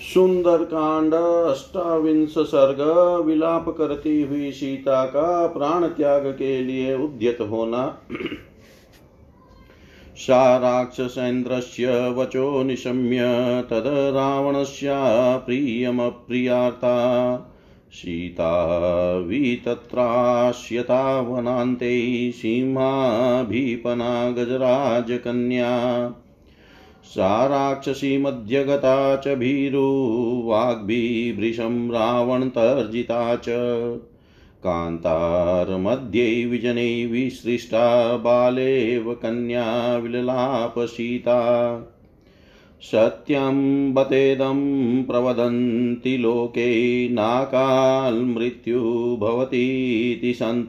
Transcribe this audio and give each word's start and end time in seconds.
सुंदर 0.00 0.64
कांड 0.64 1.14
अष्टाविंश 1.50 2.34
सर्ग, 2.38 3.26
विलाप 3.26 3.68
करती 3.68 4.22
हुई 4.22 4.52
सीता 4.52 5.06
का 5.06 5.46
प्राण 5.46 5.86
त्याग 5.86 6.26
के 6.26 6.60
लिए 6.60 6.94
उद्यत 6.94 7.38
होना। 7.40 7.98
सा 10.16 12.08
वचो 12.08 12.62
निशम्य, 12.62 13.18
तद 13.70 13.84
रावणस्य 13.86 14.88
प्रियमप्रियार्ता 15.46 16.98
सीता 17.92 19.14
वितत्रास्यता 19.18 21.20
वनान्ते 21.20 22.32
सीमाभिपना 22.32 24.30
गजराजकन्या। 24.30 26.12
सा 27.08 27.46
राक्षसी 27.46 28.18
मध्यगता 28.18 29.16
च 29.16 29.28
भीरुवाग्भिभृशं 29.28 31.90
रावणतर्जिता 31.90 33.36
च। 33.36 33.44
कान्तारमध्ये 34.64 36.44
विजने 36.44 37.06
विसृष्टा 37.06 38.16
बालेव 38.16 39.14
कन्या 39.14 39.96
विललापसीता। 39.96 41.38
सत्यं 42.82 43.94
बतेदं 43.94 45.02
प्रवदन्ति 45.02 46.18
लोके 46.18 47.08
नाकाल्मृत्यु 47.08 49.16
भवतीति 49.16 50.34
सन्त। 50.34 50.68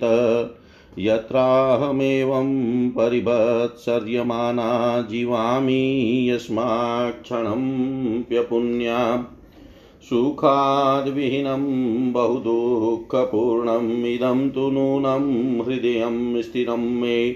यत्राहमेवं 0.97 2.89
परिभत्सर्यमाना 2.89 5.07
जीवामि 5.09 6.27
यस्माक्षणं 6.29 8.21
प्यपुण्या 8.21 9.27
सुखाद्विहीनं 10.09 12.13
बहुदुःखपूर्णम् 12.13 14.05
इदं 14.05 14.49
तु 14.49 14.69
नूनं 14.69 15.65
हृदयं 15.65 16.41
स्थिरं 16.41 17.01
मे 17.01 17.35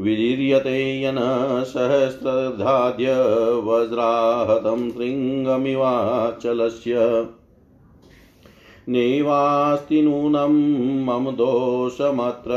विदीर्यते 0.00 1.00
येन 1.00 1.16
सहस्रधाद्य 1.64 3.08
वज्राहतं 3.64 4.90
शृङ्गमिवाचलस्य 4.90 6.94
नैवास्ति 8.88 10.02
नूनं 10.02 11.04
मम 11.04 11.30
दोषमत्र 11.30 12.50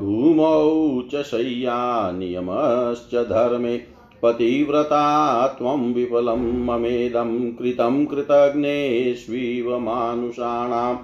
भूमौ 0.00 1.02
च 1.02 1.22
शय्या 1.22 2.10
नियमश्च 2.10 3.14
धर्मे। 3.14 3.91
पतिव्रता 4.22 5.46
त्वं 5.46 5.94
विफलं 5.94 6.64
ममेदं 6.64 7.52
कृतं 7.52 8.06
कृतज्ञेष्विव 8.06 9.78
मानुषाणाम्। 9.78 10.96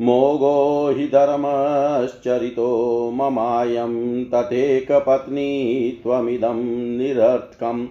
मोघो 0.00 0.94
हि 0.96 1.06
धर्मश्चरितो 1.06 3.10
ममायं 3.14 4.24
तथेकपत्नी 4.24 5.92
त्वमिदं 6.02 6.98
निरर्थकम् 6.98 7.86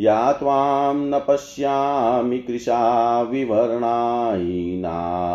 या 0.00 0.32
त्वां 0.32 0.96
न 0.96 1.20
पश्यामि 1.28 2.38
कृशा 2.38 3.22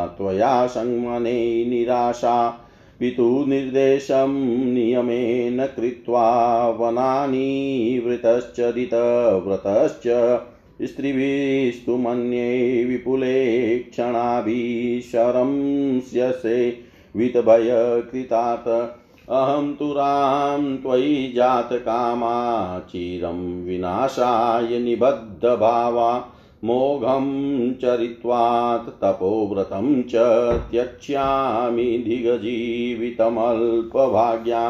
त्वया 0.05 0.67
संमने 0.67 1.65
निराशा। 1.65 2.67
पितुर्निर्देशं 3.01 4.33
नियमेन 4.73 5.65
कृत्वा 5.65 6.67
वनानि 6.69 8.01
वृतश्चरितव्रतश्च 8.05 10.03
स्त्रीभिस्तु 10.81 11.97
मन्ये 11.97 12.85
विपुले 12.85 13.79
क्षणाभिशरं 13.79 15.51
स्यसे 15.99 16.77
वितभयकृतात्। 17.15 18.67
अहं 19.29 19.73
तु 19.73 19.91
रां 19.91 20.77
त्वयि 20.77 21.33
जातकामा 21.35 22.79
चिरं 22.79 23.65
विनाशाय 23.65 24.79
निबद्धभावा। 24.79 26.33
मोघं 26.63 27.73
चरित्वात् 27.81 28.89
तपोव्रतं 29.01 30.01
च 30.09 30.15
त्यक्ष्यामि 30.71 31.85
धिगजीवितमल्पभाग्या 32.07 34.63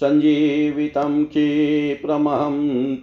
सञ्जीवितं 0.00 1.24
क्षिप्रमहं 1.24 2.56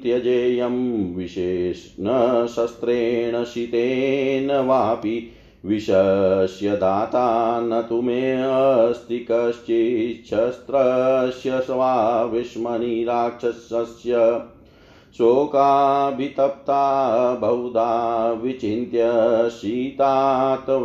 त्यजेयं 0.04 0.76
विशेषणशस्त्रेण 1.16 3.44
शितेन 3.54 4.52
वापि 4.68 5.16
विषस्य 5.66 6.76
दाता 6.76 7.60
न 7.64 7.82
तु 7.90 8.02
मे 8.02 8.22
अस्ति 8.42 9.20
कश्चिच्छस्त्रस्य 9.32 11.60
स्वाविस्मनि 11.68 13.04
राक्षसस्य 13.08 14.14
शोकाभितप्ता 15.18 16.84
बहुधा 17.34 18.32
विचिन्त्य 18.32 19.02
शीतातवेणीग्रतनं 19.50 20.80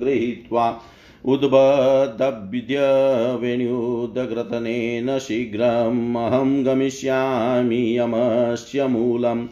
गृहीत्वा 0.00 0.80
उद्बद्ध्य 1.24 2.78
वेणुदग्रतनेन 3.40 5.18
शीघ्रम् 5.18 6.16
अहं 6.16 6.66
गमिष्यामि 6.66 7.98
यमस्य 7.98 8.86
मूलम्। 8.86 9.46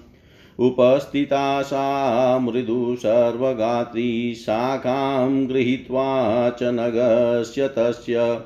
उपस्थिता 0.59 1.63
सा 1.63 2.39
मृदु 2.39 2.97
सर्वगात्री 2.99 4.35
शाखां 4.35 5.49
गृहीत्वा 5.49 6.51
च 6.51 6.63
नगस्य 6.63 7.69
तस्य 7.69 8.41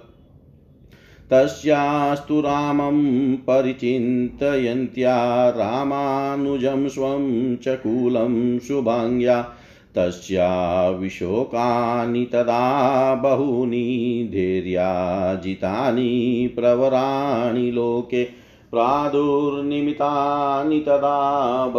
तस्यास्तु 1.31 2.40
रामं 2.40 3.37
परिचिन्तयन्त्या, 3.37 5.50
रामानुजं 5.50 6.88
स्वं 6.88 7.56
च 7.56 7.64
कूलं 7.69 8.58
शुभाङ्ग्या। 8.58 9.49
तस्या 9.94 10.90
विशोकानि 10.90 12.25
तदा 12.25 13.14
बहूनि 13.14 14.28
धैर्याजितानि 14.32 16.52
प्रवराणि 16.56 17.70
लोके। 17.70 18.45
प्रादुर्निमितानि 18.71 20.81
तदा 20.81 21.75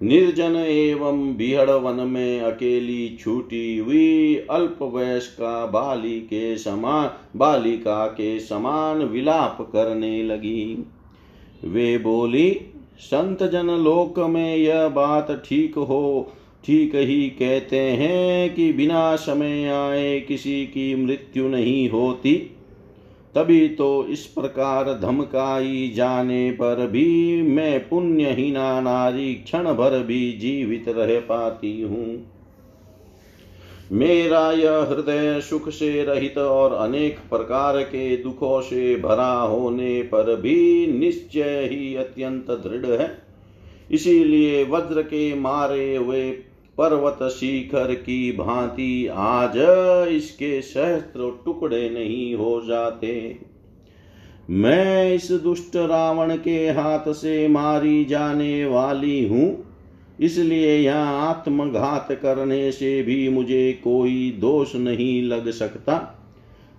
निर्जन 0.03 0.57
एवं 0.57 1.37
बिहड़ 1.37 1.71
वन 1.71 2.07
में 2.07 2.41
अकेली 2.41 3.17
छूटी 3.21 3.79
हुई 3.79 4.37
अल्प 4.51 4.79
वयस्का 4.83 5.67
बाली 5.67 6.21
के 6.21 6.59
समान, 6.59 7.11
बालिका 7.37 8.07
के 8.07 8.41
समान 8.41 8.99
विलाप 8.99 9.59
करने 9.61 10.23
लगी। 10.23 10.85
वे 11.65 11.99
बोली, 11.99 12.61
संत 12.99 13.43
जन 13.43 13.67
लोक 13.67 14.19
में 14.19 14.57
यह 14.57 14.89
बात 14.89 15.43
ठीक 15.49 15.79
हो, 15.79 16.33
ठीक 16.67 16.97
ही 16.97 17.29
कहते 17.29 17.81
हैं 17.81 18.55
कि 18.55 18.73
बिना 18.73 19.17
समय 19.17 19.69
आए 19.69 20.21
किसी 20.21 20.67
की 20.67 20.95
मृत्यु 20.95 21.49
नहीं 21.49 21.91
होती। 21.91 22.57
तभी 23.35 23.69
तो 23.69 24.07
इस 24.07 24.25
प्रकार 24.27 24.93
धमकाई 24.95 25.93
जाने 25.97 26.51
पर 26.51 26.87
भी 26.87 27.43
मैं 27.43 27.89
पुण्यहीना 27.89 28.81
नारी 28.81 29.35
क्षण 29.35 29.73
भर 29.75 29.99
भी 30.03 30.33
जीवित 30.33 30.89
रह 30.89 31.19
पाती 31.21 31.81
हूँ। 31.83 32.31
मेरा 33.93 34.53
यह 34.53 34.87
हृदय 34.91 35.41
सुख 35.41 35.69
से 35.69 36.05
रहित 36.05 36.39
और 36.39 36.73
अनेक 36.73 37.19
प्रकार 37.31 37.83
के 37.83 38.17
दुखों 38.17 38.61
से 38.61 38.95
भरा 38.97 39.33
होने 39.33 40.03
पर 40.03 40.35
भी 40.37 40.87
निश्चय 40.99 41.69
ही 41.73 41.95
अत्यंत 41.97 42.51
दृढ़ 42.51 43.01
है। 43.01 43.11
इसीलिए 43.91 44.65
वज्र 44.65 45.03
के 45.03 45.35
मारे 45.35 45.97
हुए 45.97 46.31
पर्वत 46.79 47.19
शिखर 47.31 47.95
की 47.95 48.33
भांति 48.33 49.07
आज 49.07 49.53
इसके 50.09 50.61
सहस्त्र 50.63 51.43
टुकड़े 51.45 51.91
नहीं 51.91 52.35
हो 52.35 52.61
जाते। 52.61 53.39
मैं 54.51 55.15
इस 55.15 55.33
दुष्ट 55.33 55.77
रावण 55.77 56.37
के 56.37 56.71
हाथ 56.71 57.13
से 57.13 57.49
मारी 57.49 58.05
जाने 58.05 58.65
वाली 58.65 59.29
हूँ। 59.29 59.65
इसलिए 60.21 60.77
यहाँ 60.77 61.29
आत्मघात 61.29 62.09
करने 62.13 62.73
से 62.73 63.03
भी 63.03 63.29
मुझे 63.29 63.73
कोई 63.73 64.31
दोष 64.41 64.75
नहीं 64.75 65.23
लग 65.23 65.51
सकता। 65.51 65.99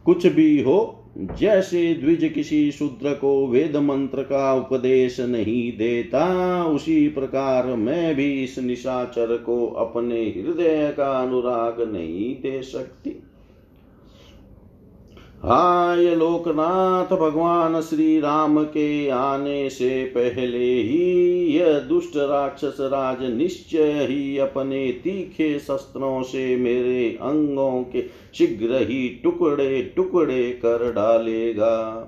कुछ 0.06 0.28
भी 0.28 0.62
हो 0.62 1.03
जैसे 1.18 1.94
द्विज 1.94 2.32
किसी 2.36 2.72
शूद्र 2.72 3.14
को 3.14 3.48
वेद 3.48 3.76
मंत्र 3.76 4.24
का 4.24 4.54
उपदेश 4.54 5.20
नहीं 5.20 5.78
देता, 5.78 6.66
उसी 6.66 7.10
प्रकार 7.10 7.66
मैं 7.66 8.16
भी 8.16 8.44
इस 8.44 8.60
निशाचर 8.60 9.38
को 9.38 9.68
अपने 9.68 10.24
हृदय 10.24 10.94
का 10.98 11.22
अनुराग 11.22 11.82
नहीं 11.94 12.42
दे 12.42 12.62
सकती। 12.62 13.23
हाय 15.46 16.16
लोकनाथ 16.16 17.16
भगवान 17.18 17.82
श्री 17.82 18.20
राम 18.20 18.64
के 18.64 19.10
आने 19.10 19.70
से 19.70 20.04
पहले 20.04 20.68
ही 20.82 21.58
यह 21.58 21.80
दुष्ट 21.80 22.16
राक्षस 22.16 22.78
राज 22.82 23.24
निश्चय 23.34 24.08
ही 24.10 24.38
अपने 24.38 24.88
तीखे 25.04 25.60
शस्त्रों 25.60 26.22
से 26.24 26.56
मेरे 26.56 27.10
अंगों 27.22 27.84
के 27.84 28.06
शीघ्र 28.34 28.82
ही 28.82 29.10
टुकड़े 29.24 29.82
टुकड़े 29.96 30.50
कर 30.52 30.92
डालेगा। 30.92 32.08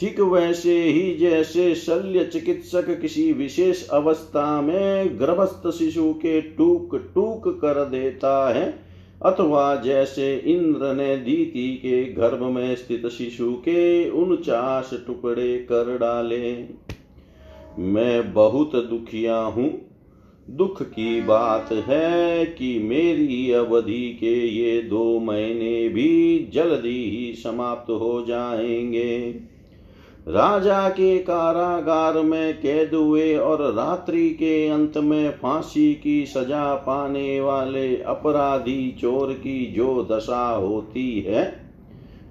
ठीक 0.00 0.20
वैसे 0.20 0.82
ही 0.82 1.14
जैसे 1.14 1.74
शल्य 1.74 2.24
चिकित्सक 2.24 2.98
किसी 3.00 3.32
विशेष 3.32 3.88
अवस्था 3.88 4.60
में 4.60 5.20
गर्भस्थ 5.20 5.70
शिशु 5.70 6.12
के 6.12 6.40
टूक 6.40 6.96
टूक 7.14 7.48
कर 7.60 7.84
देता 7.84 8.54
है 8.54 8.85
अथवा 9.24 9.76
जैसे 9.76 10.36
इंद्र 10.36 10.94
ने 10.94 11.16
दीति 11.16 11.76
के 11.76 12.04
गर्भ 12.04 12.42
में 12.42 12.76
स्थित 12.76 13.06
शिशु 13.06 13.52
के 13.52 14.10
उनचास 14.10 14.90
टुकड़े 15.06 15.58
कर 15.58 15.98
डाले। 15.98 16.64
मैं 17.78 18.32
बहुत 18.32 18.72
दुखिया 18.76 19.36
हूँ। 19.36 19.80
दुख 20.50 20.82
की 20.82 21.20
बात 21.20 21.72
है 21.72 22.46
कि 22.46 22.78
मेरी 22.78 23.52
अवधि 23.52 24.16
के 24.20 24.46
ये 24.46 24.82
दो 24.82 25.18
महीने 25.18 25.88
भी 25.88 26.48
जल्दी 26.52 27.10
ही 27.10 27.34
समाप्त 27.34 27.90
हो 27.90 28.24
जाएँगे। 28.28 29.40
राजा 30.28 30.88
के 30.88 31.18
कारागार 31.18 32.22
में 32.22 32.60
कैद 32.60 32.94
हुए 32.94 33.36
और 33.36 33.74
रात्रि 33.74 34.30
के 34.30 34.68
अंत 34.68 34.96
में 34.96 35.30
फांसी 35.30 35.94
की 35.94 36.26
सजा 36.26 36.74
पाने 36.74 37.40
वाले 37.40 37.96
अपराधी 37.96 38.96
चोर 39.00 39.32
की 39.32 39.66
जो 39.66 40.08
दशा 40.10 40.50
होती 40.50 41.20
है, 41.20 41.60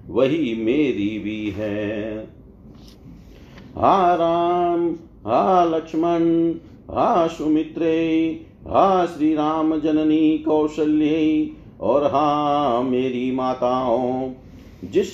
वही 0.08 0.54
मेरी 0.64 1.18
भी 1.18 1.50
है। 1.50 2.16
हा 3.76 4.14
राम, 4.14 4.90
हा 5.26 5.64
लक्ष्मण, 5.64 6.50
हा 6.90 7.26
सुमित्रे, 7.26 8.40
हा 8.64 9.06
श्री 9.06 9.34
राम 9.34 9.80
जननी 9.80 10.38
कौशल्य, 10.38 11.50
और 11.80 12.04
हा 12.04 12.80
मेरी 12.82 13.32
माताओं। 13.32 14.30
जिस 14.84 15.12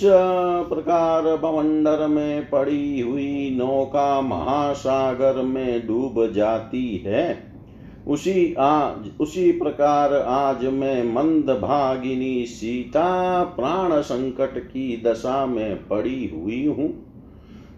प्रकार 0.68 1.36
बवंडर 1.36 2.06
में 2.06 2.50
पड़ी 2.50 3.00
हुई 3.00 3.50
नौका 3.56 4.20
महासागर 4.20 5.42
में 5.42 5.86
डूब 5.86 6.32
जाती 6.32 6.96
है, 6.96 7.52
उसी 8.08 8.54
आज, 8.54 9.10
उसी 9.20 9.50
प्रकार 9.52 10.14
आज 10.14 10.64
मैं 10.64 11.12
मंद 11.12 11.50
भागिनी 11.50 12.44
सीता 12.46 13.42
प्राण 13.44 14.00
संकट 14.00 14.58
की 14.58 15.02
दशा 15.06 15.46
में 15.46 15.88
पड़ी 15.88 16.30
हुई 16.34 16.64
हूँ। 16.66 16.90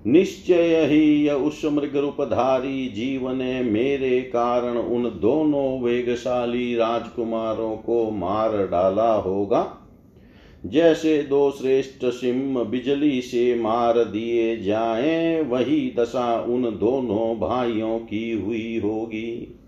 निश्चय 0.07 0.85
ही 0.85 1.31
उस 1.31 1.62
मृग 1.64 1.97
रूपधारी 1.97 2.88
जीव 2.88 3.31
ने 3.31 3.62
मेरे 3.62 4.21
कारण 4.21 4.76
उन 4.76 5.03
दोनों 5.21 5.81
वेगशाली 5.81 6.75
राजकुमारों 6.76 7.76
को 7.76 8.11
मार 8.11 8.57
डाला 8.67 9.12
होगा। 9.12 9.84
जैसे 10.66 11.23
दो 11.23 11.50
श्रेष्ठ 11.50 12.04
सिंह 12.04 12.64
बिजली 12.64 13.21
से 13.21 13.54
मार 13.54 14.04
दिए 14.04 14.56
जाएँ, 14.56 15.42
वही 15.42 15.94
दशा 15.99 16.40
उन 16.40 16.62
दोनों 16.62 17.49
भाइयों 17.49 17.99
की 17.99 18.33
हुई 18.33 18.80
होगी। 18.85 19.59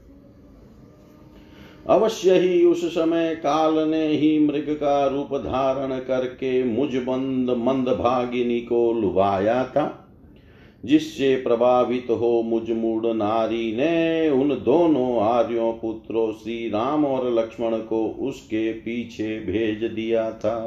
अवश्य 1.87 2.39
ही 2.39 2.65
उस 2.65 2.95
समय 2.95 3.35
काल 3.35 3.89
ने 3.89 4.09
ही 4.09 4.39
मृग 4.39 4.67
का 4.71 5.07
रूप 5.07 5.35
धारण 5.35 5.99
करके 5.99 6.65
मुझ 6.65 6.95
बंद 6.95 7.51
मंद 7.51 7.89
भागिनी 7.89 8.61
को 8.61 8.93
लुभाया 8.93 9.65
था। 9.65 10.06
जिससे 10.85 11.35
प्रभावित 11.37 12.07
हो 12.11 12.43
मुझ 12.43 12.71
मूड 12.71 13.07
नारी 13.07 13.77
ने 13.77 14.29
उन 14.31 14.49
दोनों 14.65 15.19
आर्यों 15.21 15.73
पुत्रों 15.73 16.33
श्री 16.33 16.69
राम 16.69 17.05
और 17.07 17.33
लक्ष्मण 17.35 17.77
को 17.79 18.07
उसके 18.09 18.73
पीछे 18.73 19.39
भेज 19.41 19.85
दिया 19.85 20.31
था। 20.31 20.59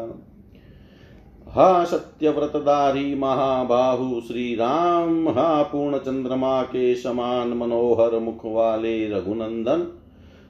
हा 1.47 1.83
सत्यव्रतधारी 1.83 3.15
महाबाहु 3.15 4.19
श्री 4.21 4.53
राम 4.55 5.29
हा 5.29 5.61
पूर्ण 5.63 5.97
चंद्रमा 5.97 6.61
के 6.63 6.95
समान 6.95 7.47
मनोहर 7.47 8.19
मुख 8.19 8.41
वाले 8.45 9.09
रघुनंदन, 9.09 9.87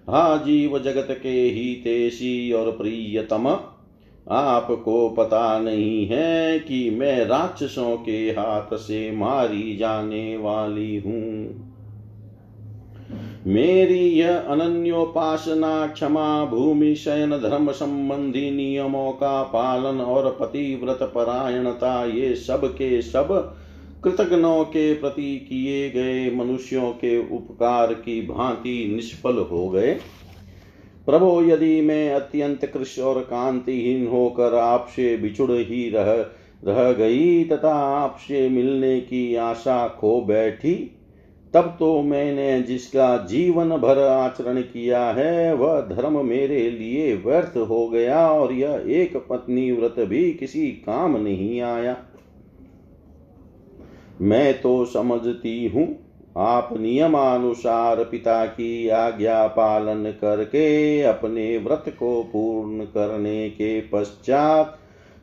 हा 0.10 0.36
जीव 0.38 0.80
जगत 0.80 1.08
के 1.24 1.30
ही 1.30 1.74
तेसी 1.76 2.52
और 2.52 2.72
प्रियतम 2.72 3.50
आपको 4.32 5.10
पता 5.10 5.60
नहीं 5.60 6.08
है 6.08 6.60
कि 6.60 6.90
मैं 6.90 7.26
राक्षसों 7.26 7.98
के 7.98 8.30
हाथ 8.30 8.76
से 8.78 9.12
मारी 9.12 9.78
जाने 9.78 10.38
वाली 10.38 10.98
हूँ। 10.98 11.66
मेरी 13.48 14.10
यह 14.10 14.38
अनन्योपासना 14.38 15.88
क्षमा, 15.88 16.46
भूमि, 16.46 16.96
शयन, 16.96 17.32
धर्म 17.32 17.72
संबंधी 17.72 18.52
नियमों 18.52 19.12
का 19.12 19.44
पालन 19.44 20.02
और 20.02 20.38
पतिव्रत 20.42 21.12
परायणता, 21.16 22.06
ये 22.06 22.36
सब 22.36 22.66
के 22.66 23.02
सब 23.02 23.56
कृतज्ञों 24.04 24.64
के 24.64 24.94
प्रति 24.94 25.38
किए 25.50 25.90
गए 25.90 26.32
मनुष्यों 26.32 26.92
के 26.92 27.36
उपकार 27.36 27.94
की 27.94 28.22
भांति 28.22 28.92
निष्फल 28.96 29.38
हो 29.38 29.70
गए। 29.70 29.98
प्रभो, 31.10 31.42
यदि 31.44 31.82
मैं 31.82 32.10
अत्यंत 32.12 32.66
कृष 32.66 32.98
और 33.00 33.20
कांतिहीन 33.22 34.06
होकर 34.08 34.56
आपसे 34.56 35.16
बिछुड़ 35.18 35.52
ही 35.52 35.90
रह 35.90 36.12
रह 36.64 36.92
गई 36.92 37.44
तथा 37.44 37.74
आपसे 37.74 38.48
मिलने 38.50 39.00
की 39.00 39.36
आशा 39.36 39.88
खो 39.88 40.20
बैठी, 40.22 40.74
तब 41.54 41.76
तो 41.80 42.02
मैंने 42.02 42.62
जिसका 42.62 43.18
जीवन 43.30 43.70
भर 43.70 44.00
आचरण 44.00 44.62
किया 44.62 45.04
है, 45.12 45.54
वह 45.54 45.80
धर्म 45.82 46.26
मेरे 46.26 46.70
लिए 46.70 47.16
व्यर्थ 47.16 47.58
हो 47.60 47.88
गया 47.90 48.20
और 48.32 48.54
यह 48.54 48.84
एक 48.92 49.18
पत्नी 49.30 49.72
व्रत 49.72 49.96
भी 50.00 50.32
किसी 50.34 50.68
काम 50.86 51.18
नहीं 51.18 51.62
आया। 51.62 51.96
मैं 54.22 54.62
तो 54.62 54.86
समझती 54.86 55.68
हूँ 55.68 55.88
आप 56.40 56.70
नियमानुसार 56.78 58.04
पिता 58.04 58.46
की 58.46 58.90
आज्ञा 58.90 59.48
पालन 59.48 60.04
करके 60.22 61.02
अपने 61.02 61.58
व्रत 61.58 61.86
को 62.00 62.24
पूर्ण 62.24 62.84
करने 62.84 63.50
के 63.50 63.82
पश्चात 63.82 64.78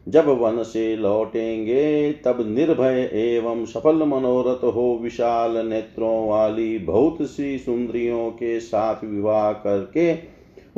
जब 0.09 0.27
वन 0.29 0.63
से 0.63 0.97
लौटेंगे, 0.97 2.13
तब 2.13 2.45
निर्भय 2.49 3.11
एवं 3.15 3.65
सफल 3.65 3.97
मनोरथ 3.97 4.65
हो 4.65 4.99
विशाल 5.03 5.57
नेत्रों 5.67 6.29
वाली 6.29 6.79
बहुत 6.79 7.19
सी 7.21 7.59
सुंदरियों 7.59 8.31
के 8.31 8.61
साथ 8.61 9.05
विवाह 9.05 9.53
करके 9.53 10.15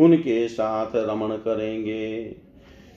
उनके 0.03 0.49
साथ 0.49 0.87
रमण 0.95 1.29
करेंगे। 1.29 2.23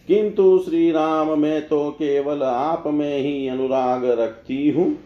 किंतु 0.07 0.59
श्री 0.59 0.91
राम 0.91 1.39
में 1.39 1.67
तो 1.67 1.89
केवल 1.89 2.43
आप 2.43 2.83
में 2.87 3.17
ही 3.17 3.47
अनुराग 3.47 4.05
रखती 4.05 4.69
हूँ। 4.69 4.97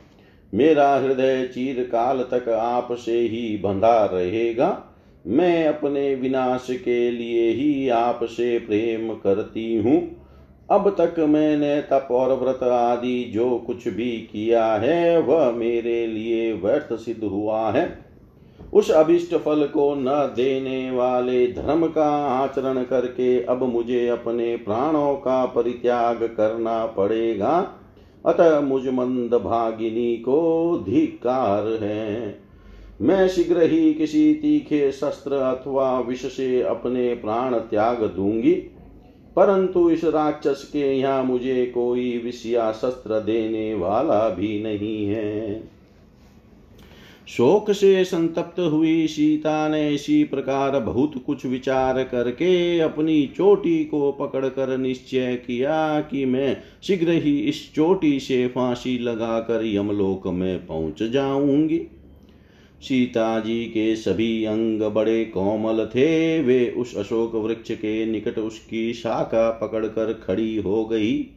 मेरा 0.54 0.96
हृदय 0.96 1.46
चीर 1.46 1.84
काल 1.84 2.22
तक 2.34 2.50
आपसे 2.50 3.20
ही 3.20 3.58
बंधा 3.58 4.06
रहेगा। 4.06 4.84
मैं 5.28 5.68
अपने 5.68 6.16
विनाश 6.16 6.68
के 6.72 7.12
लिए 7.12 7.50
ही 7.52 7.90
आपसे 7.90 8.60
प्रेम 8.60 9.14
करती 9.14 9.76
हूँ। 9.78 10.26
अब 10.72 10.90
तक 11.00 11.20
मैंने 11.20 11.82
तप 11.82 12.08
और 12.12 12.34
व्रत 12.34 12.64
आदि 12.64 13.32
जो 13.34 13.58
कुछ 13.58 13.88
भी 13.88 14.12
किया 14.32 14.66
है, 14.66 15.22
वह 15.22 15.52
मेरे 15.52 16.08
लिए 16.08 16.54
व्यर्थ 16.54 16.94
सिद्ध 16.94 17.24
हुआ 17.24 17.72
है। 17.72 18.06
उस 18.74 18.92
अभिष्ट 18.92 19.36
फल 19.36 19.66
को 19.68 19.94
न 19.96 20.34
देने 20.36 20.92
वाले 20.92 21.48
धर्म 21.48 21.88
का 21.88 22.10
आचरण 22.26 22.84
करके 22.84 23.44
अब 23.44 23.64
मुझे 23.64 24.08
अपने 24.08 24.56
प्राणों 24.56 25.16
का 25.16 25.46
परित्याग 25.46 26.24
करना 26.24 26.86
पड़ेगा। 26.86 27.82
अतः 28.26 28.60
मुझ 28.60 28.88
मंद 28.88 29.34
भागिनी 29.34 30.16
को 30.18 30.78
धिकार 30.86 31.68
है। 31.84 32.40
मैं 33.02 33.28
शीघ्र 33.28 33.64
ही 33.64 33.94
किसी 33.94 34.34
तीखे 34.34 34.92
शस्त्र 34.92 35.34
अथवा 35.34 36.00
विष 36.00 36.26
से 36.36 36.62
अपने 36.62 37.14
प्राण 37.16 37.56
त्याग 37.56 38.04
दूँगी, 38.16 38.54
परंतु 39.36 39.90
इस 39.90 40.04
राक्षस 40.04 40.70
के 40.74 40.94
यहाँ 40.94 41.24
मुझे 41.24 41.66
कोई 41.66 42.18
विषया 42.18 42.72
शस्त्र 42.72 43.20
देने 43.20 43.74
वाला 43.74 44.30
भी 44.30 44.62
नहीं 44.64 45.06
है। 45.06 45.75
शोक 47.28 47.72
से 47.72 48.04
संतप्त 48.06 48.60
हुई 48.60 49.08
सीता 49.08 49.68
ने 49.68 49.90
इसी 49.90 50.24
प्रकार 50.24 50.80
बहुत 50.80 51.24
कुछ 51.26 51.46
विचार 51.46 52.04
करके 52.04 52.80
अपनी 52.80 53.34
चोटी 53.38 53.86
को 53.86 54.12
पकड़कर 54.12 54.78
निश्चय 54.78 55.36
किया 55.36 56.02
कि 56.02 56.26
मैं 56.26 56.58
शीघ्र 56.84 57.10
ही 57.10 57.40
इस 57.40 57.74
चोटी 57.74 58.20
से 58.20 58.48
फांसी 58.48 58.98
लगाकर 59.00 59.66
यमलोक 59.66 60.28
में 60.28 60.66
पहुँच 60.66 61.04
जाऊँगी। 61.04 61.82
सीता 62.82 63.40
जी 63.40 63.66
के 63.66 63.96
सभी 63.96 64.46
अंग 64.46 64.82
बड़े 64.82 65.26
कोमल 65.26 65.86
थे। 65.86 66.42
वे 66.42 66.74
उस 66.78 66.96
अशोक 66.98 67.36
वृक्ष 67.36 67.72
के 67.72 68.06
निकट 68.06 68.40
उसकी 68.40 68.94
शाखा 68.94 69.50
पकड़कर 69.52 70.14
खड़ी 70.14 70.58
हो 70.58 70.86
गई। 70.86 71.28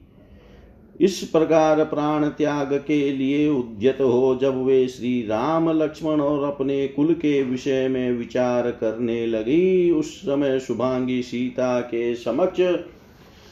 इस 1.01 1.19
प्रकार 1.23 1.85
प्राण 1.85 2.29
त्याग 2.29 2.73
के 2.87 3.13
लिए 3.13 3.49
उद्यत 3.49 4.01
हो 4.01 4.39
जब 4.43 4.63
वे 4.65 4.87
श्री 4.89 5.21
राम 5.27 5.71
लक्ष्मण 5.71 6.21
और 6.21 6.45
अपने 6.45 6.87
कुल 6.89 7.13
के 7.15 7.43
विषय 7.43 7.89
में 7.89 8.13
विचार 8.13 8.71
करने 8.71 9.27
लगी। 9.27 9.91
उस 9.91 10.15
समय 10.21 10.59
शुभांगी 10.61 11.23
सीता 11.23 11.81
के 11.81 12.15
समक्ष 12.15 12.61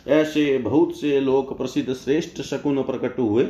ऐसे 0.09 0.59
बहुत 0.59 1.01
से 1.01 1.21
लोक 1.21 1.57
प्रसिद्ध 1.59 1.93
श्रेष्ठ 1.95 2.41
शकुन 2.41 2.83
प्रकट 2.83 3.19
हुए, 3.19 3.47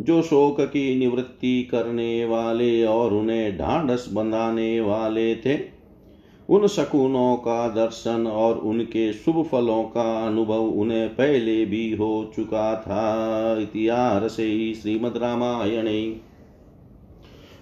जो 0.00 0.22
शोक 0.22 0.60
की 0.60 0.98
निवृत्ति 0.98 1.68
करने 1.70 2.24
वाले 2.24 2.84
और 2.84 3.14
उन्हें 3.14 3.58
ढांढस 3.58 4.08
बंधाने 4.12 4.80
वाले 4.80 5.34
थे। 5.36 5.75
उन 6.50 6.66
शकुनों 6.66 7.36
का 7.36 7.68
दर्शन 7.68 8.26
और 8.26 8.58
उनके 8.58 9.12
शुभ 9.12 9.44
फलों 9.44 9.82
का 9.82 10.26
अनुभव 10.26 10.62
उन्हें 10.62 11.08
पहले 11.08 11.64
भी 11.64 11.96
हो 11.96 12.32
चुका 12.36 12.74
था। 12.76 13.60
इतिहास 13.60 14.30
श्रीमद 14.82 15.16
रामायण। 15.16 16.14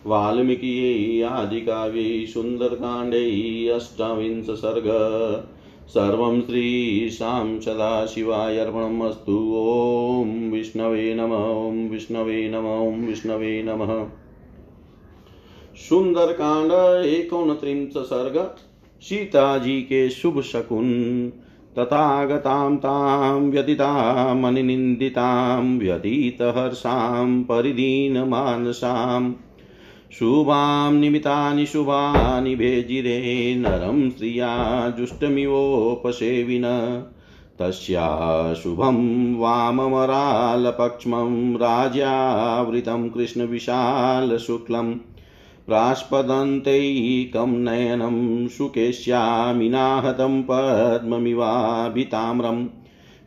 वाल्मीकि 0.07 1.23
आदि 1.23 1.61
काव्य 1.61 2.27
सुंदर 2.27 2.69
कांडे 2.69 3.69
अष्टाविंश 3.69 4.47
सर्ग। 4.47 4.85
सर्वं 5.89 6.41
श्रीशां 6.41 7.61
सदाशिवाय 7.61 8.59
अर्पणमस्तु। 8.59 9.55
ॐ 10.23 10.51
विष्णवे 10.51 11.15
नम, 11.15 11.33
ॐ 11.33 11.89
विष्णवे 11.89 12.49
नम, 12.49 12.67
ॐ 12.67 13.07
विष्णवे 13.07 13.63
नमः। 13.63 14.09
सुंदर 15.77 16.33
कांड 16.33 16.73
एकोनत्रिंश 17.07 17.93
सर्ग। 17.97 18.57
सीता 19.05 19.59
जी 19.59 19.81
के 19.81 20.11
शुभ 20.11 20.41
शकुन, 20.41 21.33
तथागतां 21.79 22.77
तां 22.77 23.41
व्यतीतामनिन्दितां 23.41 25.79
व्यतीतहर्षां, 25.79 27.43
परिदीनमानसां। 27.43 29.33
शुभां 30.13 30.93
निमितानि 30.93 31.67
शुभानि 31.67 32.57
भेजिरे, 32.57 33.55
नरं 33.59 34.11
स्त्रिया 34.11 34.91
जुष्टमिवोपसेविन। 34.91 36.63
तस्या 37.59 38.55
शुभं 38.55 39.37
वाममरालपक्ष्मं 39.37 41.55
राज्यावृतं 41.55 43.09
कृष्णविशालशुक्लम्। 43.09 44.95
प्रास्पदन्तैकं 45.69 47.65
नयनं 47.65 48.49
सुकेश्यामिनाहतं 48.49 50.43
पद्ममिवाभिताम्रं 50.43 52.65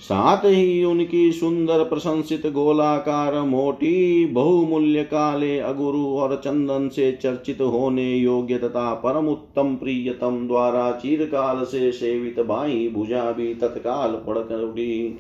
साथ 0.00 0.44
ही 0.44 0.84
उनकी 0.84 1.32
सुंदर 1.32 1.84
प्रशंसित 1.84 2.46
गोलाकार 2.46 3.40
मोटी 3.40 4.26
बहुमूल्य 4.26 5.04
काले 5.04 5.58
अगुरु 5.58 6.04
और 6.06 6.36
चंदन 6.36 6.88
से 6.88 7.10
चर्चित 7.12 7.60
होने 7.60 8.14
योग्य 8.14 8.58
तथा 8.58 8.94
परम 8.94 9.28
उत्तम 9.28 9.74
प्रियतम 9.76 10.46
द्वारा 10.46 10.90
चीरकाल 10.92 11.64
से 11.64 11.92
सेवित 11.92 12.40
बाई 12.40 12.88
भुजा 12.94 13.30
भी 13.32 13.54
तत्काल 13.54 14.11
पड़कर 14.26 14.64
उठी। 14.64 15.18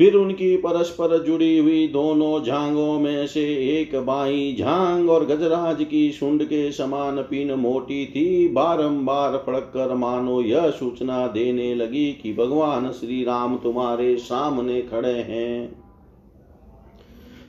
फिर 0.00 0.14
उनकी 0.14 0.56
परस्पर 0.56 1.22
जुड़ी 1.24 1.58
हुई 1.58 1.86
दोनों 1.88 2.42
झांगों 2.44 2.98
में 3.00 3.26
से 3.26 3.44
एक 3.80 3.94
बाई 3.96 4.56
झांग 4.58 5.10
और 5.10 5.24
गजराज 5.26 5.84
की 5.84 6.10
शुंड 6.12 6.44
के 6.44 6.70
समान 6.72 7.22
पिन 7.22 7.52
मोटी 7.52 8.04
थी। 8.06 8.48
बारंबार 8.48 9.36
फड़क 9.46 9.70
कर 9.74 9.94
मानो 9.94 10.40
यह 10.42 10.70
सूचना 10.70 11.26
देने 11.26 11.74
लगी 11.74 12.12
कि 12.12 12.32
भगवान 12.34 12.90
श्री 12.90 13.22
राम 13.24 13.56
तुम्हारे 13.56 14.16
सामने 14.16 14.80
खड़े 14.82 15.12
हैं। 15.12 15.86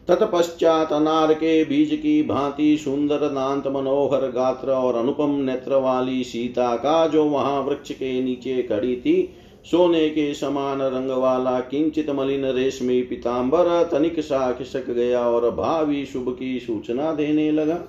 तत्पश्चात 0.07 0.93
अनार 0.93 1.33
के 1.33 1.63
बीज 1.65 1.89
की 1.93 2.21
भांति 2.23 2.77
सुंदर 2.77 3.27
दांत 3.27 3.67
मनोहर 3.67 4.21
गात्र 4.31 4.71
और 4.71 4.95
अनुपम 4.95 5.31
नेत्र 5.39 5.75
वाली 5.75 6.23
सीता 6.23 6.75
का 6.75 7.07
जो 7.07 7.23
वहाँ 7.23 7.61
वृक्ष 7.61 7.91
के 7.91 8.21
नीचे 8.21 8.61
खड़ी 8.61 8.95
थी 8.95 9.17
सोने 9.71 10.09
के 10.09 10.33
समान 10.33 10.81
रंग 10.81 11.09
वाला 11.09 11.59
किंचित 11.59 12.09
मलिन 12.09 12.45
रेशमी 12.45 13.01
पिताम्बर 13.01 13.89
तनिक 13.91 14.19
सा 14.19 14.51
खिसक 14.51 14.89
गया 14.89 15.21
और 15.21 15.49
भावी 15.51 16.05
शुभ 16.05 16.35
की 16.39 16.59
सूचना 16.59 17.11
देने 17.13 17.51
लगा। 17.51 17.79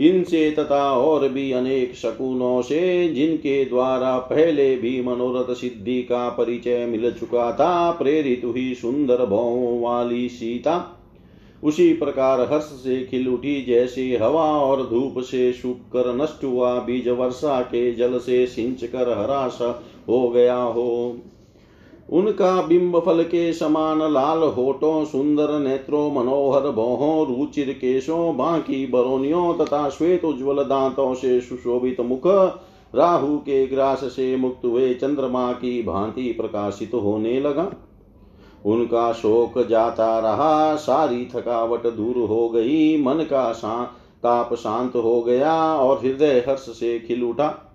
इनसे 0.00 0.50
तथा 0.50 0.92
और 0.92 1.28
भी 1.28 1.52
अनेक 1.52 1.94
शकुनों 1.94 2.62
से 2.62 3.08
जिनके 3.08 3.64
द्वारा 3.64 4.18
पहले 4.18 4.76
भी 4.76 5.00
मनोरथ 5.02 5.54
सिद्धि 5.54 6.02
का 6.02 6.28
परिचय 6.28 6.86
मिल 6.86 7.10
चुका 7.12 7.52
था, 7.52 7.90
प्रेरित 7.90 8.42
हुई 8.44 8.74
सुंदर 8.74 9.26
भौ 9.26 9.78
वाली 9.80 10.28
सीता। 10.28 10.98
उसी 11.64 11.92
प्रकार 11.92 12.40
हर्ष 12.40 12.64
से 12.64 13.04
खिल 13.04 13.28
उठी, 13.28 13.62
जैसे 13.62 14.18
हवा 14.22 14.44
और 14.44 14.88
धूप 14.88 15.14
से 15.18 15.52
सूख 15.52 15.76
कर 15.92 16.14
नष्ट 16.14 16.44
हुआ, 16.44 16.78
बीज 16.78 17.08
वर्षा 17.08 17.60
के 17.62 17.92
जल 17.92 18.18
से 18.18 18.46
सिंच 18.46 18.84
कर 18.84 19.18
हराश 19.18 19.58
हो 20.08 20.28
गया 20.28 20.62
हो। 20.62 21.16
उनका 22.12 22.62
बिंब 22.62 22.98
फल 22.98 23.22
के 23.22 23.52
समान 23.52 24.12
लाल 24.12 24.38
होठों, 24.38 25.04
सुंदर 25.04 25.58
नेत्रों, 25.58 26.12
मनोहर 26.12 26.70
भौहों, 26.70 27.26
रुचिर 27.26 27.72
केशों, 27.72 28.36
बाकी 28.36 28.86
बरोनियों 28.86 29.54
तथा 29.54 29.88
श्वेत 29.88 30.24
उज्ज्वल 30.24 30.62
दांतों 30.64 31.14
से 31.14 31.40
सुशोभित 31.40 32.00
मुख, 32.00 32.26
राहु 32.94 33.36
के 33.36 33.66
ग्रास 33.66 34.00
से 34.04 34.36
मुक्त 34.36 34.64
हुए 34.64 34.94
चंद्रमा 34.94 35.52
की 35.52 35.82
भांति 35.82 36.32
प्रकाशित 36.32 36.94
होने 36.94 37.40
लगा। 37.40 37.72
उनका 38.64 39.12
शोक 39.12 39.66
जाता 39.66 40.18
रहा, 40.18 40.76
सारी 40.76 41.28
थकावट 41.34 41.86
दूर 41.86 42.28
हो 42.28 42.48
गई, 42.48 43.02
मन 43.02 43.14
का 43.14 43.52
ताप 44.22 44.54
शांत 44.54 44.96
हो 44.96 45.22
गया 45.22 45.74
और 45.74 45.98
हृदय 45.98 46.44
हर्ष 46.48 46.60
से 46.60 46.98
खिल 46.98 47.24
उठा। 47.24 47.71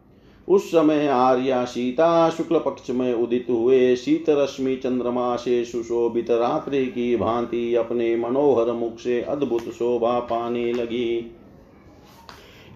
उस 0.47 0.67
समय 0.71 1.07
आर्या 1.07 1.65
सीता 1.65 2.29
शुक्ल 2.29 2.59
पक्ष 2.59 2.89
में 2.89 3.13
उदित 3.13 3.47
हुए 3.49 3.95
शीत 3.95 4.29
रश्मि 4.29 4.75
चंद्रमा 4.75 5.35
से 5.35 5.65
सुशोभित 5.65 6.31
रात्रि 6.31 6.85
की 6.85 7.15
भांति 7.17 7.75
अपने 7.75 8.15
मनोहर 8.15 8.71
मुख 8.71 8.99
से 8.99 9.21
अद्भुत 9.21 9.61
शोभा 9.61 10.19
पाने 10.19 10.73
लगी। 10.73 11.31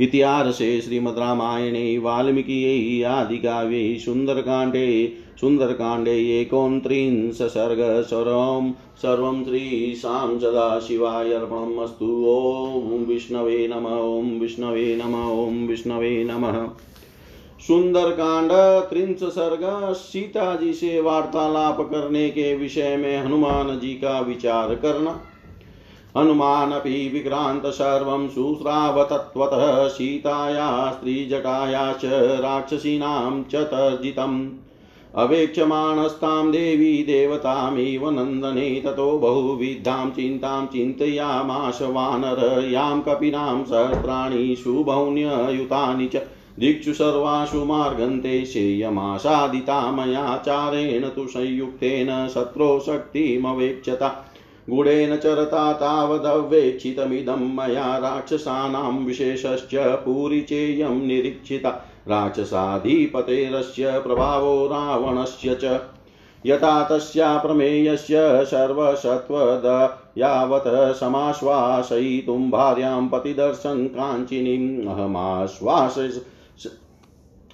इतिहासे 0.02 0.82
श्रीमद्रामायणे 0.82 1.98
वाल्मीकियै 1.98 3.04
आदिकाव्ये 3.04 4.00
सुन्दरकाण्डे 4.00 5.18
सुन्दरकाण्डे 5.42 6.16
एकोनत्रिंश 6.42 7.42
सर्ग 7.42 8.04
सर्वं 8.04 8.72
सर्वं 8.98 9.44
श्रीशां 9.44 10.40
सदाशिवाय 10.40 11.34
अर्पणम् 11.34 11.80
अस्तु 11.80 12.06
ॐ 12.06 13.06
विष्णवे 13.06 13.68
नम, 13.68 13.86
ॐ 13.86 14.40
विष्णवे 14.40 14.96
नम, 14.96 15.16
ॐ 15.46 15.68
विष्णवे 15.68 16.24
नमः। 16.24 16.68
सुंदर 17.67 18.10
कांड 18.10 18.52
त्रिंश 18.89 19.19
सर्ग 19.24 19.93
सीता 19.93 20.56
जी 20.56 20.74
से 20.74 21.02
वार्तालाप 21.02 21.82
करने 21.82 22.30
के 22.30 22.56
विषय 22.56 22.97
में 22.97 23.24
हनुमान 23.24 23.80
जी 23.80 23.93
का 23.93 24.19
विचार 24.19 24.76
करना। 24.76 25.21
हनुमानपि 26.17 27.10
विक्रान्त 27.13 27.65
सर्वं 27.65 28.30
शुश्रावतत्त्वतः 28.30 29.88
सीताया, 29.88 30.91
स्त्रीजटाया 30.91 31.93
च, 31.93 32.06
राक्षसीनां 32.41 33.43
च 33.43 33.56
तर्जितम्। 33.56 34.50
अवेक्षमाणस्तां 35.15 36.52
देवी 36.52 37.04
देवतामिव 37.04 38.10
नन्दने, 38.10 38.82
ततो 38.86 39.12
बहुविधां 39.12 40.10
चिन्तां 40.10 40.65
चिन्तयामाश 40.65 41.82
वानर 41.82 42.69
यां 42.69 43.02
कपिनां 43.02 43.63
सहस्राणि, 43.63 44.56
शुभौन्ययुतानि 44.63 46.08
च। 46.08 46.17
दिक्षु 46.62 46.93
सर्वासु 46.93 47.65
मार्गन्ते 47.65 48.45
शेयमासादिता 48.45 49.91
मया 49.91 50.38
चारेण 50.38 51.10
तु 51.10 51.28
संयुक्तेन 51.28 52.28
शत्रो 52.28 52.80
शक्तिमवेक्षता। 52.80 54.28
गुडेन 54.69 55.17
चरता 55.17 55.74
तावदवेक्षितमिदं 55.74 57.56
मया 57.56 57.97
राक्षसानां 57.97 59.06
विशेषश्च 59.06 59.76
पूरिचेयं 59.76 61.08
निरीक्षिता। 61.08 61.69
राक्षसाधिपतेरस्य 62.08 64.00
प्रभावो 64.00 64.67
रावणस्य 64.67 65.58
च। 65.63 65.82
यथा 66.45 66.84
तस्या 66.84 67.38
प्रमेयस्य 67.38 68.45
सर्वसत्त्वद 68.45 69.65
यावत् 70.17 71.00
समाश्वासयितुं 71.00 72.52
भार्यां 72.52 73.08
पतिदर्शन 73.08 73.88
काञ्चिनीम् 73.88 74.88